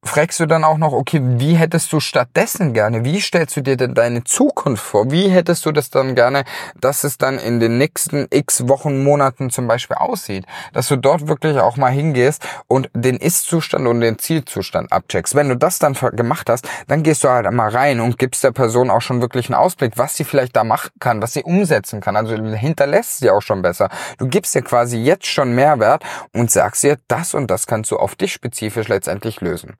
fragst 0.07 0.39
du 0.39 0.45
dann 0.45 0.63
auch 0.63 0.77
noch, 0.77 0.93
okay, 0.93 1.21
wie 1.21 1.55
hättest 1.55 1.91
du 1.93 1.99
stattdessen 1.99 2.73
gerne, 2.73 3.03
wie 3.03 3.19
stellst 3.19 3.57
du 3.57 3.61
dir 3.61 3.77
denn 3.77 3.93
deine 3.93 4.23
Zukunft 4.23 4.83
vor? 4.83 5.11
Wie 5.11 5.29
hättest 5.29 5.65
du 5.65 5.71
das 5.71 5.89
dann 5.89 6.15
gerne, 6.15 6.43
dass 6.79 7.03
es 7.03 7.17
dann 7.17 7.37
in 7.37 7.59
den 7.59 7.77
nächsten 7.77 8.27
x 8.29 8.67
Wochen, 8.67 9.03
Monaten 9.03 9.49
zum 9.49 9.67
Beispiel 9.67 9.97
aussieht? 9.97 10.45
Dass 10.73 10.87
du 10.87 10.95
dort 10.95 11.27
wirklich 11.27 11.59
auch 11.59 11.77
mal 11.77 11.91
hingehst 11.91 12.45
und 12.67 12.89
den 12.93 13.17
Ist-Zustand 13.17 13.87
und 13.87 14.01
den 14.01 14.17
Zielzustand 14.17 14.91
abcheckst. 14.91 15.35
Wenn 15.35 15.49
du 15.49 15.55
das 15.55 15.79
dann 15.79 15.93
gemacht 15.93 16.49
hast, 16.49 16.67
dann 16.87 17.03
gehst 17.03 17.23
du 17.23 17.29
halt 17.29 17.51
mal 17.51 17.69
rein 17.69 17.99
und 17.99 18.17
gibst 18.17 18.43
der 18.43 18.51
Person 18.51 18.89
auch 18.89 19.01
schon 19.01 19.21
wirklich 19.21 19.47
einen 19.47 19.55
Ausblick, 19.55 19.93
was 19.97 20.15
sie 20.15 20.23
vielleicht 20.23 20.55
da 20.55 20.63
machen 20.63 20.91
kann, 20.99 21.21
was 21.21 21.33
sie 21.33 21.43
umsetzen 21.43 22.01
kann. 22.01 22.15
Also 22.15 22.35
hinterlässt 22.35 23.19
sie 23.19 23.29
auch 23.29 23.41
schon 23.41 23.61
besser. 23.61 23.89
Du 24.17 24.27
gibst 24.27 24.55
dir 24.55 24.61
quasi 24.61 24.97
jetzt 24.97 25.27
schon 25.27 25.53
Mehrwert 25.53 26.03
und 26.33 26.51
sagst 26.51 26.83
ihr, 26.83 26.97
das 27.07 27.33
und 27.33 27.51
das 27.51 27.67
kannst 27.67 27.91
du 27.91 27.97
auf 27.97 28.15
dich 28.15 28.33
spezifisch 28.33 28.87
letztendlich 28.87 29.41
lösen. 29.41 29.77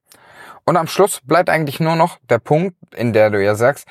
Und 0.68 0.76
am 0.76 0.86
Schluss 0.86 1.22
bleibt 1.24 1.48
eigentlich 1.48 1.80
nur 1.80 1.96
noch 1.96 2.18
der 2.28 2.40
Punkt, 2.40 2.76
in 2.94 3.14
der 3.14 3.30
du 3.30 3.42
ja 3.42 3.54
sagst, 3.54 3.88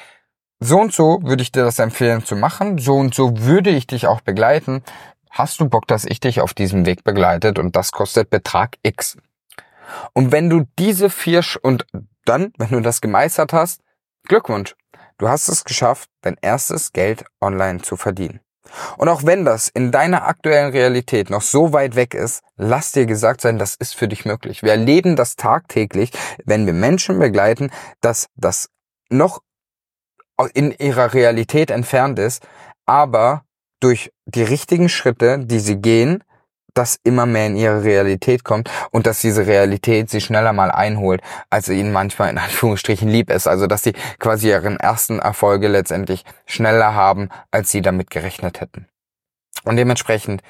so 0.60 0.80
und 0.80 0.94
so 0.94 1.18
würde 1.24 1.42
ich 1.42 1.52
dir 1.52 1.64
das 1.64 1.80
empfehlen 1.80 2.24
zu 2.24 2.36
machen, 2.36 2.78
so 2.78 2.98
und 2.98 3.16
so 3.16 3.36
würde 3.36 3.72
ich 3.72 3.88
dich 3.88 4.06
auch 4.06 4.22
begleiten. 4.22 4.84
Hast 5.32 5.60
du 5.60 5.68
Bock, 5.68 5.88
dass 5.88 6.06
ich 6.06 6.20
dich 6.20 6.40
auf 6.40 6.54
diesem 6.54 6.86
Weg 6.86 7.04
begleitet 7.04 7.58
und 7.58 7.76
das 7.76 7.92
kostet 7.92 8.30
Betrag 8.30 8.76
X. 8.84 9.18
Und 10.14 10.32
wenn 10.32 10.52
du 10.52 10.68
diese 10.78 11.10
vier 11.10 11.42
Sch 11.42 11.58
und 11.60 11.88
dann, 12.26 12.54
wenn 12.60 12.70
du 12.70 12.82
das 12.82 13.02
gemeistert 13.02 13.54
hast, 13.54 13.82
Glückwunsch. 14.28 14.76
Du 15.18 15.28
hast 15.28 15.50
es 15.50 15.64
geschafft, 15.64 16.12
dein 16.22 16.38
erstes 16.44 16.94
Geld 16.94 17.26
online 17.42 17.82
zu 17.82 17.98
verdienen. 17.98 18.40
Und 18.98 19.10
auch 19.10 19.24
wenn 19.26 19.46
das 19.46 19.68
in 19.68 19.92
deiner 19.92 20.28
aktuellen 20.28 20.72
Realität 20.72 21.30
noch 21.30 21.42
so 21.42 21.74
weit 21.74 21.96
weg 21.96 22.14
ist, 22.14 22.44
lass 22.56 22.92
dir 22.92 23.06
gesagt 23.06 23.42
sein, 23.42 23.58
das 23.58 23.76
ist 23.76 23.96
für 23.96 24.08
dich 24.08 24.26
möglich. 24.26 24.64
Wir 24.64 24.72
erleben 24.72 25.16
das 25.16 25.36
tagtäglich, 25.36 26.12
wenn 26.46 26.66
wir 26.66 26.74
Menschen 26.74 27.20
begleiten, 27.20 27.72
dass 28.02 28.28
das 28.36 28.70
noch 29.10 29.42
in 30.54 30.72
ihrer 30.72 31.14
Realität 31.14 31.72
entfernt 31.72 32.20
ist, 32.20 32.46
aber 32.86 33.44
durch 33.80 34.12
die 34.26 34.44
richtigen 34.44 34.90
Schritte, 34.90 35.40
die 35.40 35.60
sie 35.60 35.78
gehen, 35.78 36.24
das 36.78 37.00
immer 37.04 37.26
mehr 37.26 37.48
in 37.48 37.56
ihre 37.56 37.84
Realität 37.84 38.44
kommt 38.44 38.70
und 38.92 39.08
dass 39.08 39.22
diese 39.22 39.48
Realität 39.48 40.10
sie 40.10 40.22
schneller 40.22 40.54
mal 40.54 40.72
einholt, 40.72 41.22
als 41.50 41.70
ihnen 41.70 41.92
manchmal 41.92 42.30
in 42.30 42.38
Anführungsstrichen 42.38 43.10
lieb 43.10 43.30
ist. 43.30 43.48
Also 43.48 43.68
dass 43.68 43.84
sie 43.84 43.94
quasi 44.20 44.50
ihren 44.50 44.78
ersten 44.78 45.20
Erfolge 45.20 45.68
letztendlich 45.68 46.24
schneller 46.46 46.94
haben, 46.94 47.30
als 47.52 47.72
sie 47.72 47.82
damit 47.82 48.10
gerechnet 48.10 48.62
hätten. 48.62 48.88
Und 49.64 49.78
dementsprechend 49.78 50.42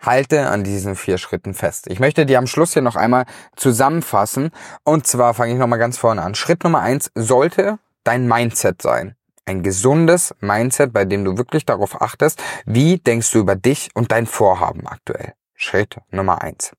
halte 0.00 0.48
an 0.48 0.62
diesen 0.62 0.94
vier 0.94 1.18
Schritten 1.18 1.54
fest. 1.54 1.86
Ich 1.88 1.98
möchte 1.98 2.24
die 2.24 2.36
am 2.36 2.46
Schluss 2.46 2.72
hier 2.72 2.82
noch 2.82 2.94
einmal 2.94 3.24
zusammenfassen. 3.56 4.50
Und 4.84 5.06
zwar 5.06 5.34
fange 5.34 5.52
ich 5.52 5.58
nochmal 5.58 5.80
ganz 5.80 5.98
vorne 5.98 6.22
an. 6.22 6.36
Schritt 6.36 6.62
Nummer 6.62 6.80
eins 6.80 7.10
sollte 7.14 7.78
dein 8.04 8.28
Mindset 8.28 8.80
sein 8.80 9.16
ein 9.48 9.62
gesundes 9.62 10.34
Mindset, 10.40 10.92
bei 10.92 11.04
dem 11.04 11.24
du 11.24 11.36
wirklich 11.38 11.64
darauf 11.64 12.00
achtest, 12.00 12.40
wie 12.66 12.98
denkst 12.98 13.32
du 13.32 13.38
über 13.38 13.56
dich 13.56 13.88
und 13.94 14.12
dein 14.12 14.26
Vorhaben 14.26 14.86
aktuell. 14.86 15.32
Schritt 15.58 15.96
Nummer 16.12 16.40
eins. 16.40 16.72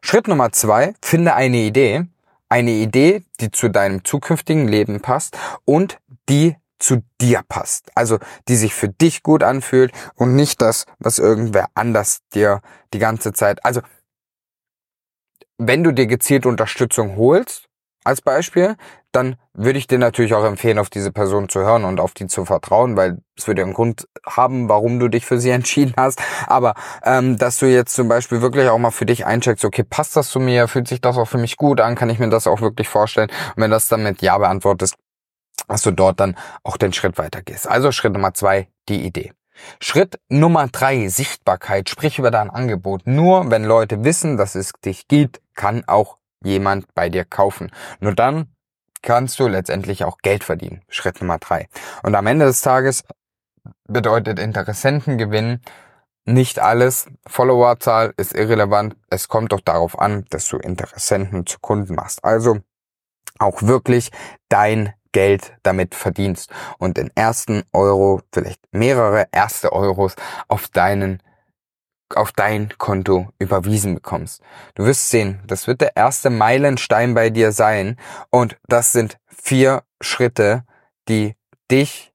Schritt 0.00 0.28
Nummer 0.28 0.52
zwei, 0.52 0.94
finde 1.02 1.34
eine 1.34 1.58
Idee, 1.58 2.06
eine 2.48 2.70
Idee, 2.70 3.24
die 3.40 3.50
zu 3.50 3.68
deinem 3.68 4.04
zukünftigen 4.04 4.68
Leben 4.68 5.00
passt 5.00 5.36
und 5.64 5.98
die 6.28 6.56
zu 6.78 7.02
dir 7.20 7.42
passt. 7.46 7.90
Also 7.96 8.18
die 8.46 8.54
sich 8.54 8.72
für 8.72 8.88
dich 8.88 9.24
gut 9.24 9.42
anfühlt 9.42 9.92
und 10.14 10.36
nicht 10.36 10.62
das, 10.62 10.86
was 11.00 11.18
irgendwer 11.18 11.70
anders 11.74 12.20
dir 12.32 12.62
die 12.94 13.00
ganze 13.00 13.32
Zeit. 13.32 13.64
Also 13.64 13.80
wenn 15.58 15.82
du 15.82 15.92
dir 15.92 16.06
gezielt 16.06 16.46
Unterstützung 16.46 17.16
holst, 17.16 17.68
als 18.04 18.22
Beispiel, 18.22 18.76
dann 19.12 19.36
würde 19.54 19.78
ich 19.78 19.86
dir 19.86 19.98
natürlich 19.98 20.34
auch 20.34 20.44
empfehlen, 20.44 20.78
auf 20.78 20.90
diese 20.90 21.12
Person 21.12 21.48
zu 21.48 21.60
hören 21.60 21.84
und 21.84 22.00
auf 22.00 22.12
die 22.12 22.26
zu 22.26 22.44
vertrauen, 22.44 22.96
weil 22.96 23.18
es 23.36 23.46
würde 23.46 23.62
einen 23.62 23.72
Grund 23.72 24.06
haben, 24.26 24.68
warum 24.68 24.98
du 25.00 25.08
dich 25.08 25.24
für 25.24 25.40
sie 25.40 25.50
entschieden 25.58 25.94
hast. 25.96 26.20
Aber 26.46 26.74
ähm, 27.02 27.38
dass 27.38 27.58
du 27.58 27.66
jetzt 27.66 27.94
zum 27.94 28.08
Beispiel 28.08 28.42
wirklich 28.42 28.68
auch 28.68 28.78
mal 28.78 28.90
für 28.90 29.06
dich 29.06 29.26
eincheckst, 29.26 29.64
okay, 29.64 29.84
passt 29.84 30.16
das 30.16 30.30
zu 30.30 30.40
mir, 30.40 30.68
fühlt 30.68 30.88
sich 30.88 31.00
das 31.00 31.16
auch 31.16 31.26
für 31.26 31.38
mich 31.38 31.56
gut 31.56 31.80
an, 31.80 31.94
kann 31.94 32.10
ich 32.10 32.18
mir 32.18 32.28
das 32.28 32.46
auch 32.46 32.60
wirklich 32.60 32.88
vorstellen? 32.88 33.30
Und 33.56 33.62
wenn 33.62 33.70
das 33.70 33.88
dann 33.88 34.02
mit 34.02 34.22
Ja 34.22 34.36
beantwortest, 34.38 34.96
dass 35.66 35.82
du 35.82 35.90
dort 35.90 36.20
dann 36.20 36.36
auch 36.62 36.76
den 36.76 36.92
Schritt 36.92 37.18
weitergehst. 37.18 37.68
Also 37.68 37.92
Schritt 37.92 38.12
Nummer 38.12 38.34
zwei, 38.34 38.68
die 38.88 39.04
Idee. 39.04 39.32
Schritt 39.80 40.20
Nummer 40.28 40.68
drei, 40.68 41.08
Sichtbarkeit. 41.08 41.88
Sprich 41.90 42.18
über 42.18 42.30
dein 42.30 42.50
Angebot. 42.50 43.02
Nur 43.06 43.50
wenn 43.50 43.64
Leute 43.64 44.04
wissen, 44.04 44.36
dass 44.36 44.54
es 44.54 44.72
dich 44.84 45.08
gibt, 45.08 45.40
kann 45.54 45.82
auch 45.86 46.18
jemand 46.44 46.94
bei 46.94 47.08
dir 47.08 47.24
kaufen. 47.24 47.72
Nur 48.00 48.14
dann 48.14 48.48
kannst 49.02 49.38
du 49.38 49.48
letztendlich 49.48 50.04
auch 50.04 50.18
Geld 50.18 50.44
verdienen. 50.44 50.82
Schritt 50.88 51.20
Nummer 51.20 51.38
drei. 51.38 51.68
Und 52.02 52.14
am 52.14 52.26
Ende 52.26 52.46
des 52.46 52.60
Tages 52.60 53.04
bedeutet 53.86 54.38
Interessentengewinn 54.38 55.60
nicht 56.24 56.58
alles. 56.58 57.06
Followerzahl 57.26 58.12
ist 58.16 58.34
irrelevant. 58.34 58.96
Es 59.10 59.28
kommt 59.28 59.52
doch 59.52 59.60
darauf 59.60 59.98
an, 59.98 60.26
dass 60.30 60.46
du 60.48 60.58
Interessenten 60.58 61.46
zu 61.46 61.58
Kunden 61.60 61.94
machst. 61.94 62.22
Also 62.24 62.58
auch 63.38 63.62
wirklich 63.62 64.10
dein 64.48 64.92
Geld 65.12 65.54
damit 65.62 65.94
verdienst 65.94 66.50
und 66.78 66.96
den 66.96 67.10
ersten 67.14 67.62
Euro, 67.72 68.20
vielleicht 68.32 68.60
mehrere 68.72 69.26
erste 69.32 69.72
Euros 69.72 70.16
auf 70.48 70.68
deinen 70.68 71.22
auf 72.14 72.32
dein 72.32 72.72
Konto 72.78 73.28
überwiesen 73.38 73.94
bekommst. 73.94 74.42
Du 74.74 74.84
wirst 74.84 75.10
sehen, 75.10 75.40
das 75.46 75.66
wird 75.66 75.80
der 75.80 75.96
erste 75.96 76.30
Meilenstein 76.30 77.14
bei 77.14 77.30
dir 77.30 77.52
sein 77.52 77.96
und 78.30 78.56
das 78.66 78.92
sind 78.92 79.18
vier 79.26 79.82
Schritte, 80.00 80.64
die 81.08 81.34
dich 81.70 82.12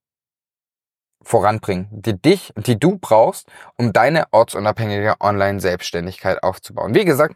voranbringen, 1.22 1.88
die 1.92 2.22
dich, 2.22 2.54
die 2.58 2.80
du 2.80 2.98
brauchst, 3.00 3.48
um 3.78 3.94
deine 3.94 4.26
ortsunabhängige 4.32 5.16
Online-Selbstständigkeit 5.20 6.44
aufzubauen. 6.44 6.94
Wie 6.94 7.06
gesagt, 7.06 7.36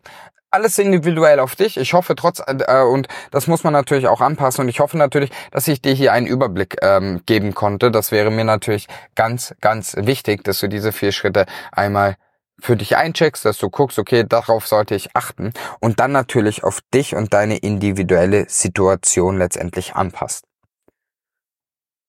alles 0.49 0.77
individuell 0.77 1.39
auf 1.39 1.55
dich. 1.55 1.77
Ich 1.77 1.93
hoffe 1.93 2.15
trotz 2.15 2.41
äh, 2.45 2.81
und 2.81 3.07
das 3.31 3.47
muss 3.47 3.63
man 3.63 3.73
natürlich 3.73 4.07
auch 4.07 4.21
anpassen 4.21 4.61
und 4.61 4.69
ich 4.69 4.79
hoffe 4.79 4.97
natürlich, 4.97 5.31
dass 5.51 5.67
ich 5.67 5.81
dir 5.81 5.93
hier 5.93 6.13
einen 6.13 6.27
Überblick 6.27 6.77
ähm, 6.81 7.21
geben 7.25 7.53
konnte. 7.53 7.91
Das 7.91 8.11
wäre 8.11 8.31
mir 8.31 8.45
natürlich 8.45 8.87
ganz, 9.15 9.55
ganz 9.61 9.95
wichtig, 9.97 10.43
dass 10.43 10.59
du 10.59 10.67
diese 10.67 10.91
vier 10.91 11.11
Schritte 11.11 11.45
einmal 11.71 12.15
für 12.59 12.75
dich 12.75 12.97
eincheckst, 12.97 13.45
dass 13.45 13.57
du 13.57 13.69
guckst, 13.69 13.99
okay, 13.99 14.25
darauf 14.27 14.67
sollte 14.67 14.95
ich 14.95 15.15
achten 15.15 15.53
und 15.79 15.99
dann 15.99 16.11
natürlich 16.11 16.63
auf 16.63 16.81
dich 16.93 17.15
und 17.15 17.33
deine 17.33 17.57
individuelle 17.57 18.49
Situation 18.49 19.37
letztendlich 19.37 19.95
anpasst. 19.95 20.45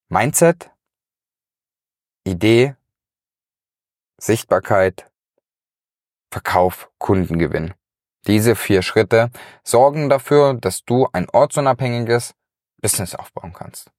Mindset, 0.08 0.70
Idee, 2.24 2.76
Sichtbarkeit, 4.18 5.10
Verkauf, 6.30 6.90
Kundengewinn. 6.98 7.74
Diese 8.26 8.56
vier 8.56 8.82
Schritte 8.82 9.30
sorgen 9.64 10.08
dafür, 10.08 10.54
dass 10.54 10.84
du 10.84 11.08
ein 11.12 11.28
ortsunabhängiges 11.30 12.34
Business 12.80 13.14
aufbauen 13.14 13.52
kannst. 13.52 13.90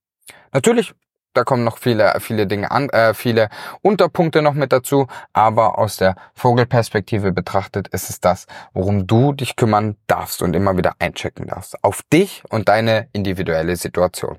Natürlich 0.52 0.94
Da 1.40 1.46
kommen 1.46 1.64
noch 1.64 1.78
viele, 1.78 2.20
viele 2.20 2.48
Dinge 2.48 2.70
an, 2.70 2.90
äh, 2.90 3.14
viele 3.14 3.48
Unterpunkte 3.82 4.42
noch 4.42 4.56
mit 4.56 4.74
dazu. 4.74 5.08
Aber 5.32 5.80
aus 5.80 5.96
der 5.96 6.18
Vogelperspektive 6.34 7.32
betrachtet 7.32 7.88
ist 7.88 8.10
es 8.10 8.20
das, 8.20 8.46
worum 8.74 9.08
du 9.08 9.32
dich 9.32 9.56
kümmern 9.56 9.96
darfst 10.08 10.42
und 10.42 10.54
immer 10.54 10.76
wieder 10.76 10.96
einchecken 11.00 11.48
darfst. 11.48 11.82
Auf 11.82 12.02
dich 12.12 12.44
und 12.50 12.68
deine 12.68 13.08
individuelle 13.14 13.78
Situation. 13.78 14.38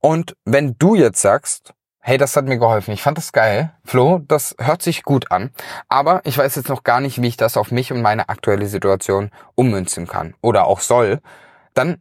Und 0.00 0.36
wenn 0.44 0.76
du 0.78 0.94
jetzt 0.94 1.22
sagst, 1.22 1.72
hey, 2.00 2.18
das 2.18 2.36
hat 2.36 2.44
mir 2.44 2.58
geholfen, 2.58 2.92
ich 2.92 3.00
fand 3.00 3.16
das 3.16 3.32
geil, 3.32 3.72
Flo, 3.82 4.18
das 4.18 4.54
hört 4.60 4.82
sich 4.82 5.02
gut 5.02 5.30
an, 5.32 5.52
aber 5.88 6.20
ich 6.24 6.36
weiß 6.36 6.54
jetzt 6.56 6.68
noch 6.68 6.84
gar 6.84 7.00
nicht, 7.00 7.22
wie 7.22 7.28
ich 7.28 7.38
das 7.38 7.56
auf 7.56 7.70
mich 7.70 7.94
und 7.94 8.02
meine 8.02 8.28
aktuelle 8.28 8.66
Situation 8.66 9.30
ummünzen 9.54 10.06
kann 10.06 10.34
oder 10.42 10.66
auch 10.66 10.80
soll, 10.80 11.20
dann 11.72 11.96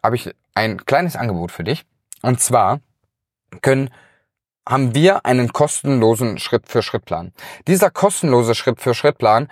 habe 0.00 0.14
ich 0.14 0.32
ein 0.54 0.84
kleines 0.86 1.16
Angebot 1.16 1.50
für 1.50 1.64
dich. 1.64 1.84
Und 2.22 2.40
zwar 2.40 2.78
können 3.60 3.90
haben 4.68 4.94
wir 4.94 5.26
einen 5.26 5.52
kostenlosen 5.52 6.38
Schritt-für-Schritt-Plan. 6.38 7.32
Dieser 7.66 7.90
kostenlose 7.90 8.54
Schritt-für-Schritt-Plan 8.54 9.48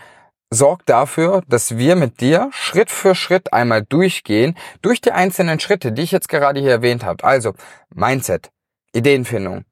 sorgt 0.51 0.89
dafür, 0.89 1.43
dass 1.49 1.77
wir 1.77 1.97
mit 1.97 2.21
dir 2.21 2.49
Schritt 2.53 2.91
für 2.91 3.15
Schritt 3.15 3.53
einmal 3.53 3.83
durchgehen, 3.83 4.57
durch 4.83 5.01
die 5.01 5.13
einzelnen 5.13 5.61
Schritte, 5.61 5.93
die 5.93 6.03
ich 6.03 6.13
jetzt 6.13 6.29
gerade 6.29 6.61
hier 6.61 6.71
erwähnt 6.71 7.05
habe. 7.05 7.25
Also 7.25 7.55
Mindset, 7.95 8.51
Ideenfindung, 8.95 9.65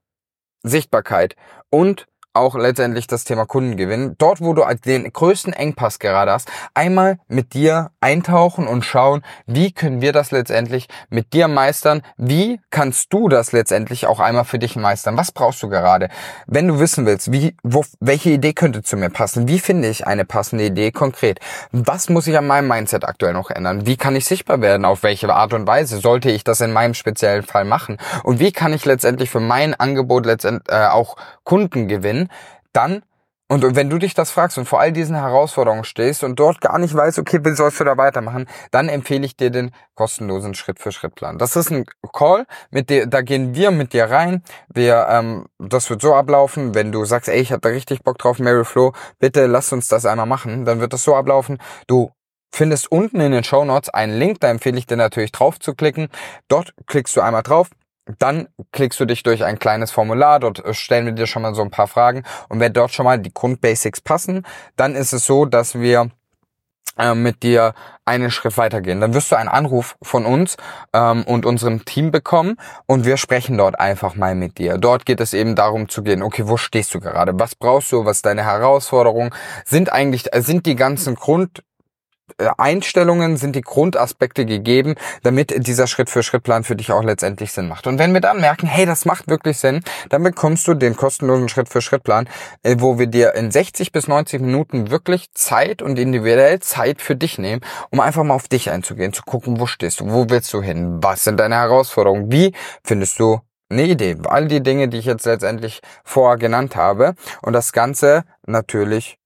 Sichtbarkeit 0.62 1.36
und 1.70 2.06
auch 2.32 2.54
letztendlich 2.54 3.06
das 3.06 3.24
Thema 3.24 3.44
Kundengewinn. 3.44 4.14
Dort, 4.18 4.40
wo 4.40 4.54
du 4.54 4.64
den 4.84 5.12
größten 5.12 5.52
Engpass 5.52 5.98
gerade 5.98 6.30
hast, 6.30 6.48
einmal 6.74 7.18
mit 7.28 7.54
dir 7.54 7.90
eintauchen 8.00 8.68
und 8.68 8.84
schauen, 8.84 9.22
wie 9.46 9.72
können 9.72 10.00
wir 10.00 10.12
das 10.12 10.30
letztendlich 10.30 10.88
mit 11.08 11.32
dir 11.32 11.48
meistern? 11.48 12.02
Wie 12.16 12.60
kannst 12.70 13.12
du 13.12 13.28
das 13.28 13.52
letztendlich 13.52 14.06
auch 14.06 14.20
einmal 14.20 14.44
für 14.44 14.58
dich 14.58 14.76
meistern? 14.76 15.16
Was 15.16 15.32
brauchst 15.32 15.62
du 15.62 15.68
gerade? 15.68 16.08
Wenn 16.46 16.68
du 16.68 16.78
wissen 16.78 17.04
willst, 17.04 17.32
wie, 17.32 17.56
wo, 17.64 17.84
welche 17.98 18.30
Idee 18.30 18.52
könnte 18.52 18.82
zu 18.82 18.96
mir 18.96 19.10
passen? 19.10 19.48
Wie 19.48 19.58
finde 19.58 19.88
ich 19.88 20.06
eine 20.06 20.24
passende 20.24 20.66
Idee 20.66 20.92
konkret? 20.92 21.40
Was 21.72 22.08
muss 22.08 22.28
ich 22.28 22.38
an 22.38 22.46
meinem 22.46 22.68
Mindset 22.68 23.04
aktuell 23.04 23.32
noch 23.32 23.50
ändern? 23.50 23.86
Wie 23.86 23.96
kann 23.96 24.14
ich 24.14 24.24
sichtbar 24.24 24.60
werden? 24.60 24.84
Auf 24.84 25.02
welche 25.02 25.32
Art 25.34 25.52
und 25.52 25.66
Weise 25.66 25.98
sollte 25.98 26.30
ich 26.30 26.44
das 26.44 26.60
in 26.60 26.72
meinem 26.72 26.94
speziellen 26.94 27.42
Fall 27.42 27.64
machen? 27.64 27.98
Und 28.22 28.38
wie 28.38 28.52
kann 28.52 28.72
ich 28.72 28.84
letztendlich 28.84 29.30
für 29.30 29.40
mein 29.40 29.74
Angebot 29.74 30.26
letztendlich 30.26 30.72
äh, 30.72 30.86
auch 30.86 31.16
Kunden 31.44 31.88
gewinnen? 31.88 32.19
Dann 32.72 33.02
und 33.50 33.74
wenn 33.74 33.90
du 33.90 33.98
dich 33.98 34.14
das 34.14 34.30
fragst 34.30 34.58
und 34.58 34.66
vor 34.66 34.78
all 34.78 34.92
diesen 34.92 35.16
Herausforderungen 35.16 35.82
stehst 35.82 36.22
und 36.22 36.38
dort 36.38 36.60
gar 36.60 36.78
nicht 36.78 36.94
weißt, 36.94 37.18
okay, 37.18 37.40
wie 37.42 37.52
sollst 37.56 37.80
du 37.80 37.84
da 37.84 37.96
weitermachen, 37.96 38.46
dann 38.70 38.88
empfehle 38.88 39.26
ich 39.26 39.36
dir 39.36 39.50
den 39.50 39.72
kostenlosen 39.96 40.54
Schritt-für-Schritt-Plan. 40.54 41.36
Das 41.36 41.56
ist 41.56 41.68
ein 41.72 41.84
Call, 42.12 42.46
mit 42.70 42.90
dir, 42.90 43.08
da 43.08 43.22
gehen 43.22 43.52
wir 43.56 43.72
mit 43.72 43.92
dir 43.92 44.04
rein. 44.04 44.44
Wir, 44.72 45.08
ähm, 45.10 45.46
das 45.58 45.90
wird 45.90 46.00
so 46.00 46.14
ablaufen, 46.14 46.76
wenn 46.76 46.92
du 46.92 47.04
sagst, 47.04 47.28
ey, 47.28 47.40
ich 47.40 47.50
hab 47.50 47.60
da 47.60 47.70
richtig 47.70 48.04
Bock 48.04 48.18
drauf, 48.18 48.38
Mary 48.38 48.64
Flo, 48.64 48.92
bitte 49.18 49.46
lass 49.46 49.72
uns 49.72 49.88
das 49.88 50.06
einmal 50.06 50.26
machen, 50.26 50.64
dann 50.64 50.78
wird 50.78 50.92
das 50.92 51.02
so 51.02 51.16
ablaufen. 51.16 51.58
Du 51.88 52.12
findest 52.52 52.92
unten 52.92 53.18
in 53.18 53.32
den 53.32 53.42
Show 53.42 53.64
Notes 53.64 53.88
einen 53.88 54.16
Link, 54.16 54.38
da 54.38 54.48
empfehle 54.48 54.78
ich 54.78 54.86
dir 54.86 54.96
natürlich 54.96 55.32
drauf 55.32 55.58
zu 55.58 55.74
klicken. 55.74 56.08
Dort 56.46 56.72
klickst 56.86 57.16
du 57.16 57.20
einmal 57.20 57.42
drauf, 57.42 57.68
dann 58.18 58.48
klickst 58.72 58.98
du 59.00 59.04
dich 59.04 59.22
durch 59.22 59.44
ein 59.44 59.58
kleines 59.58 59.90
Formular, 59.90 60.40
dort 60.40 60.64
äh, 60.64 60.74
stellen 60.74 61.06
wir 61.06 61.12
dir 61.12 61.26
schon 61.26 61.42
mal 61.42 61.54
so 61.54 61.62
ein 61.62 61.70
paar 61.70 61.88
Fragen 61.88 62.24
und 62.48 62.60
wenn 62.60 62.72
dort 62.72 62.92
schon 62.92 63.04
mal 63.04 63.18
die 63.18 63.32
Grundbasics 63.32 64.00
passen, 64.00 64.46
dann 64.76 64.94
ist 64.94 65.12
es 65.12 65.26
so, 65.26 65.44
dass 65.44 65.74
wir 65.74 66.10
äh, 66.98 67.14
mit 67.14 67.42
dir 67.42 67.74
einen 68.04 68.30
Schritt 68.30 68.58
weitergehen. 68.58 69.00
Dann 69.00 69.14
wirst 69.14 69.30
du 69.30 69.36
einen 69.36 69.48
Anruf 69.48 69.96
von 70.02 70.26
uns 70.26 70.56
ähm, 70.92 71.22
und 71.24 71.46
unserem 71.46 71.84
Team 71.84 72.10
bekommen 72.10 72.56
und 72.86 73.04
wir 73.04 73.16
sprechen 73.16 73.56
dort 73.56 73.78
einfach 73.78 74.16
mal 74.16 74.34
mit 74.34 74.58
dir. 74.58 74.76
Dort 74.76 75.06
geht 75.06 75.20
es 75.20 75.32
eben 75.32 75.54
darum 75.54 75.88
zu 75.88 76.02
gehen, 76.02 76.22
okay, 76.22 76.46
wo 76.46 76.56
stehst 76.56 76.92
du 76.94 77.00
gerade? 77.00 77.32
Was 77.38 77.54
brauchst 77.54 77.92
du? 77.92 78.04
Was 78.04 78.18
ist 78.18 78.26
deine 78.26 78.44
Herausforderung? 78.44 79.34
Sind 79.64 79.92
eigentlich, 79.92 80.34
äh, 80.34 80.42
sind 80.42 80.66
die 80.66 80.76
ganzen 80.76 81.14
Grund 81.14 81.62
Einstellungen 82.58 83.36
sind 83.36 83.56
die 83.56 83.60
Grundaspekte 83.60 84.46
gegeben, 84.46 84.94
damit 85.22 85.66
dieser 85.66 85.86
Schritt-für-Schritt-Plan 85.86 86.64
für 86.64 86.76
dich 86.76 86.92
auch 86.92 87.02
letztendlich 87.02 87.52
Sinn 87.52 87.68
macht. 87.68 87.86
Und 87.86 87.98
wenn 87.98 88.12
wir 88.12 88.20
dann 88.20 88.40
merken, 88.40 88.66
hey, 88.66 88.86
das 88.86 89.04
macht 89.04 89.28
wirklich 89.28 89.58
Sinn, 89.58 89.82
dann 90.08 90.22
bekommst 90.22 90.66
du 90.68 90.74
den 90.74 90.96
kostenlosen 90.96 91.48
Schritt-für-Schritt-Plan, 91.48 92.28
äh, 92.62 92.76
wo 92.78 92.98
wir 92.98 93.06
dir 93.06 93.34
in 93.34 93.50
60 93.50 93.92
bis 93.92 94.08
90 94.08 94.40
Minuten 94.40 94.90
wirklich 94.90 95.32
Zeit 95.34 95.82
und 95.82 95.98
individuell 95.98 96.60
Zeit 96.60 97.00
für 97.00 97.16
dich 97.16 97.38
nehmen, 97.38 97.62
um 97.90 98.00
einfach 98.00 98.24
mal 98.24 98.34
auf 98.34 98.48
dich 98.48 98.70
einzugehen, 98.70 99.12
zu 99.12 99.22
gucken, 99.22 99.60
wo 99.60 99.66
stehst 99.66 100.00
du, 100.00 100.10
wo 100.10 100.26
willst 100.28 100.52
du 100.52 100.62
hin, 100.62 100.98
was 101.02 101.24
sind 101.24 101.38
deine 101.38 101.56
Herausforderungen, 101.56 102.30
wie 102.30 102.52
findest 102.84 103.18
du 103.18 103.40
eine 103.70 103.84
Idee. 103.84 104.16
All 104.24 104.48
die 104.48 104.62
Dinge, 104.62 104.88
die 104.88 104.98
ich 104.98 105.04
jetzt 105.04 105.26
letztendlich 105.26 105.80
vorher 106.04 106.38
genannt 106.38 106.76
habe. 106.76 107.14
Und 107.42 107.52
das 107.52 107.72
Ganze 107.72 108.24
natürlich, 108.46 109.16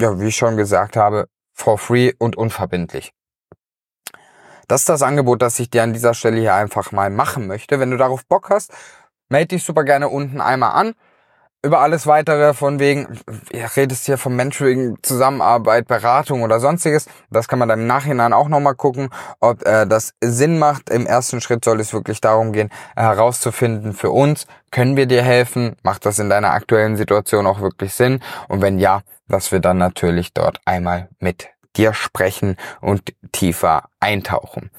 ja, 0.00 0.18
wie 0.18 0.28
ich 0.28 0.36
schon 0.36 0.56
gesagt 0.56 0.96
habe, 0.96 1.28
for 1.58 1.76
free 1.78 2.12
und 2.18 2.36
unverbindlich. 2.36 3.12
Das 4.68 4.82
ist 4.82 4.88
das 4.88 5.02
Angebot, 5.02 5.42
das 5.42 5.58
ich 5.58 5.70
dir 5.70 5.82
an 5.82 5.92
dieser 5.92 6.14
Stelle 6.14 6.38
hier 6.38 6.54
einfach 6.54 6.92
mal 6.92 7.10
machen 7.10 7.46
möchte. 7.46 7.80
Wenn 7.80 7.90
du 7.90 7.96
darauf 7.96 8.26
Bock 8.26 8.50
hast, 8.50 8.72
melde 9.28 9.48
dich 9.48 9.64
super 9.64 9.82
gerne 9.82 10.08
unten 10.08 10.40
einmal 10.40 10.72
an. 10.72 10.94
Über 11.60 11.80
alles 11.80 12.06
weitere 12.06 12.54
von 12.54 12.78
wegen, 12.78 13.18
ihr 13.50 13.68
redest 13.74 14.06
hier 14.06 14.16
vom 14.16 14.36
Mentoring, 14.36 14.96
Zusammenarbeit, 15.02 15.88
Beratung 15.88 16.42
oder 16.42 16.60
sonstiges. 16.60 17.06
Das 17.30 17.48
kann 17.48 17.58
man 17.58 17.68
dann 17.68 17.80
im 17.80 17.86
Nachhinein 17.88 18.32
auch 18.32 18.48
nochmal 18.48 18.76
gucken, 18.76 19.08
ob 19.40 19.66
äh, 19.66 19.84
das 19.84 20.14
Sinn 20.22 20.60
macht. 20.60 20.88
Im 20.88 21.04
ersten 21.04 21.40
Schritt 21.40 21.64
soll 21.64 21.80
es 21.80 21.92
wirklich 21.92 22.20
darum 22.20 22.52
gehen, 22.52 22.70
herauszufinden 22.94 23.92
für 23.92 24.10
uns, 24.10 24.46
können 24.70 24.96
wir 24.96 25.06
dir 25.06 25.22
helfen? 25.22 25.74
Macht 25.82 26.06
das 26.06 26.20
in 26.20 26.30
deiner 26.30 26.52
aktuellen 26.52 26.96
Situation 26.96 27.46
auch 27.46 27.60
wirklich 27.60 27.92
Sinn? 27.94 28.20
Und 28.46 28.62
wenn 28.62 28.78
ja, 28.78 29.00
dass 29.28 29.52
wir 29.52 29.60
dann 29.60 29.78
natürlich 29.78 30.32
dort 30.32 30.60
einmal 30.64 31.08
mit 31.20 31.48
dir 31.76 31.94
sprechen 31.94 32.56
und 32.80 33.14
tiefer 33.32 33.88
eintauchen. 34.00 34.70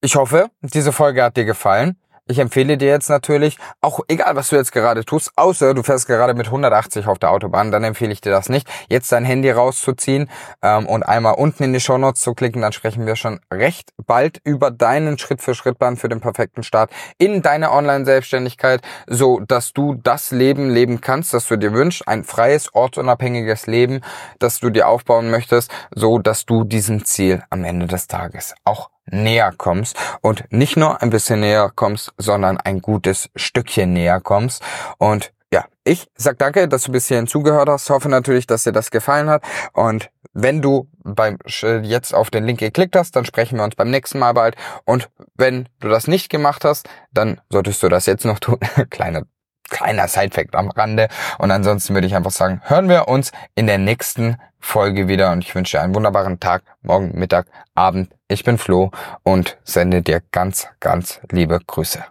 Ich 0.00 0.16
hoffe, 0.16 0.50
diese 0.60 0.92
Folge 0.92 1.22
hat 1.22 1.36
dir 1.36 1.44
gefallen. 1.44 1.96
Ich 2.30 2.38
empfehle 2.38 2.78
dir 2.78 2.86
jetzt 2.86 3.10
natürlich, 3.10 3.58
auch 3.80 3.98
egal 4.06 4.36
was 4.36 4.50
du 4.50 4.56
jetzt 4.56 4.70
gerade 4.70 5.04
tust, 5.04 5.32
außer 5.34 5.74
du 5.74 5.82
fährst 5.82 6.06
gerade 6.06 6.34
mit 6.34 6.46
180 6.46 7.08
auf 7.08 7.18
der 7.18 7.32
Autobahn, 7.32 7.72
dann 7.72 7.82
empfehle 7.82 8.12
ich 8.12 8.20
dir 8.20 8.30
das 8.30 8.48
nicht, 8.48 8.68
jetzt 8.88 9.10
dein 9.10 9.24
Handy 9.24 9.50
rauszuziehen 9.50 10.30
ähm, 10.62 10.86
und 10.86 11.02
einmal 11.02 11.34
unten 11.34 11.64
in 11.64 11.72
die 11.72 11.80
Show 11.80 11.98
Notes 11.98 12.22
zu 12.22 12.34
klicken, 12.34 12.62
dann 12.62 12.70
sprechen 12.70 13.04
wir 13.04 13.16
schon 13.16 13.40
recht 13.52 13.90
bald 14.06 14.40
über 14.44 14.70
deinen 14.70 15.18
Schritt-für-Schritt-Plan 15.18 15.96
für 15.96 16.08
den 16.08 16.20
perfekten 16.20 16.62
Start 16.62 16.92
in 17.18 17.42
deine 17.42 17.72
Online-Selbstständigkeit, 17.72 18.80
so 19.08 19.40
dass 19.40 19.72
du 19.72 19.94
das 19.94 20.30
Leben 20.30 20.70
leben 20.70 21.00
kannst, 21.00 21.34
das 21.34 21.48
du 21.48 21.56
dir 21.56 21.72
wünschst, 21.72 22.06
ein 22.06 22.22
freies, 22.22 22.72
ortsunabhängiges 22.72 23.66
Leben, 23.66 24.02
das 24.38 24.60
du 24.60 24.70
dir 24.70 24.86
aufbauen 24.86 25.32
möchtest, 25.32 25.72
so 25.92 26.20
dass 26.20 26.46
du 26.46 26.62
diesem 26.62 27.04
Ziel 27.04 27.42
am 27.50 27.64
Ende 27.64 27.88
des 27.88 28.06
Tages 28.06 28.54
auch 28.62 28.88
näher 29.12 29.52
kommst 29.56 29.96
und 30.20 30.44
nicht 30.50 30.76
nur 30.76 31.02
ein 31.02 31.10
bisschen 31.10 31.40
näher 31.40 31.70
kommst, 31.74 32.12
sondern 32.18 32.58
ein 32.58 32.80
gutes 32.80 33.30
Stückchen 33.36 33.92
näher 33.92 34.20
kommst 34.20 34.62
und 34.98 35.32
ja, 35.52 35.64
ich 35.82 36.06
sag 36.14 36.38
danke, 36.38 36.68
dass 36.68 36.84
du 36.84 36.92
bis 36.92 37.08
hierhin 37.08 37.26
zugehört 37.26 37.68
hast. 37.68 37.90
Hoffe 37.90 38.08
natürlich, 38.08 38.46
dass 38.46 38.62
dir 38.62 38.72
das 38.72 38.92
gefallen 38.92 39.28
hat. 39.28 39.42
Und 39.72 40.10
wenn 40.32 40.62
du 40.62 40.88
beim 41.02 41.38
jetzt 41.82 42.14
auf 42.14 42.30
den 42.30 42.44
Link 42.44 42.60
geklickt 42.60 42.94
hast, 42.94 43.16
dann 43.16 43.24
sprechen 43.24 43.58
wir 43.58 43.64
uns 43.64 43.74
beim 43.74 43.90
nächsten 43.90 44.20
Mal 44.20 44.32
bald. 44.32 44.54
Und 44.84 45.10
wenn 45.34 45.68
du 45.80 45.88
das 45.88 46.06
nicht 46.06 46.30
gemacht 46.30 46.64
hast, 46.64 46.88
dann 47.12 47.40
solltest 47.50 47.82
du 47.82 47.88
das 47.88 48.06
jetzt 48.06 48.24
noch 48.24 48.38
tun. 48.38 48.58
Kleine 48.90 49.26
kleiner 49.70 50.08
Sidefact 50.08 50.56
am 50.56 50.70
Rande. 50.70 51.08
Und 51.38 51.50
ansonsten 51.50 51.94
würde 51.94 52.06
ich 52.06 52.16
einfach 52.16 52.32
sagen, 52.32 52.60
hören 52.64 52.88
wir 52.88 53.08
uns 53.08 53.30
in 53.54 53.66
der 53.66 53.78
nächsten 53.78 54.36
Folge 54.60 55.08
wieder 55.08 55.32
und 55.32 55.42
ich 55.42 55.54
wünsche 55.54 55.76
dir 55.76 55.82
einen 55.82 55.94
wunderbaren 55.94 56.38
Tag, 56.38 56.62
morgen, 56.82 57.18
Mittag, 57.18 57.46
Abend. 57.74 58.14
Ich 58.28 58.44
bin 58.44 58.58
Flo 58.58 58.90
und 59.22 59.58
sende 59.64 60.02
dir 60.02 60.22
ganz, 60.30 60.68
ganz 60.78 61.20
liebe 61.30 61.58
Grüße. 61.66 62.04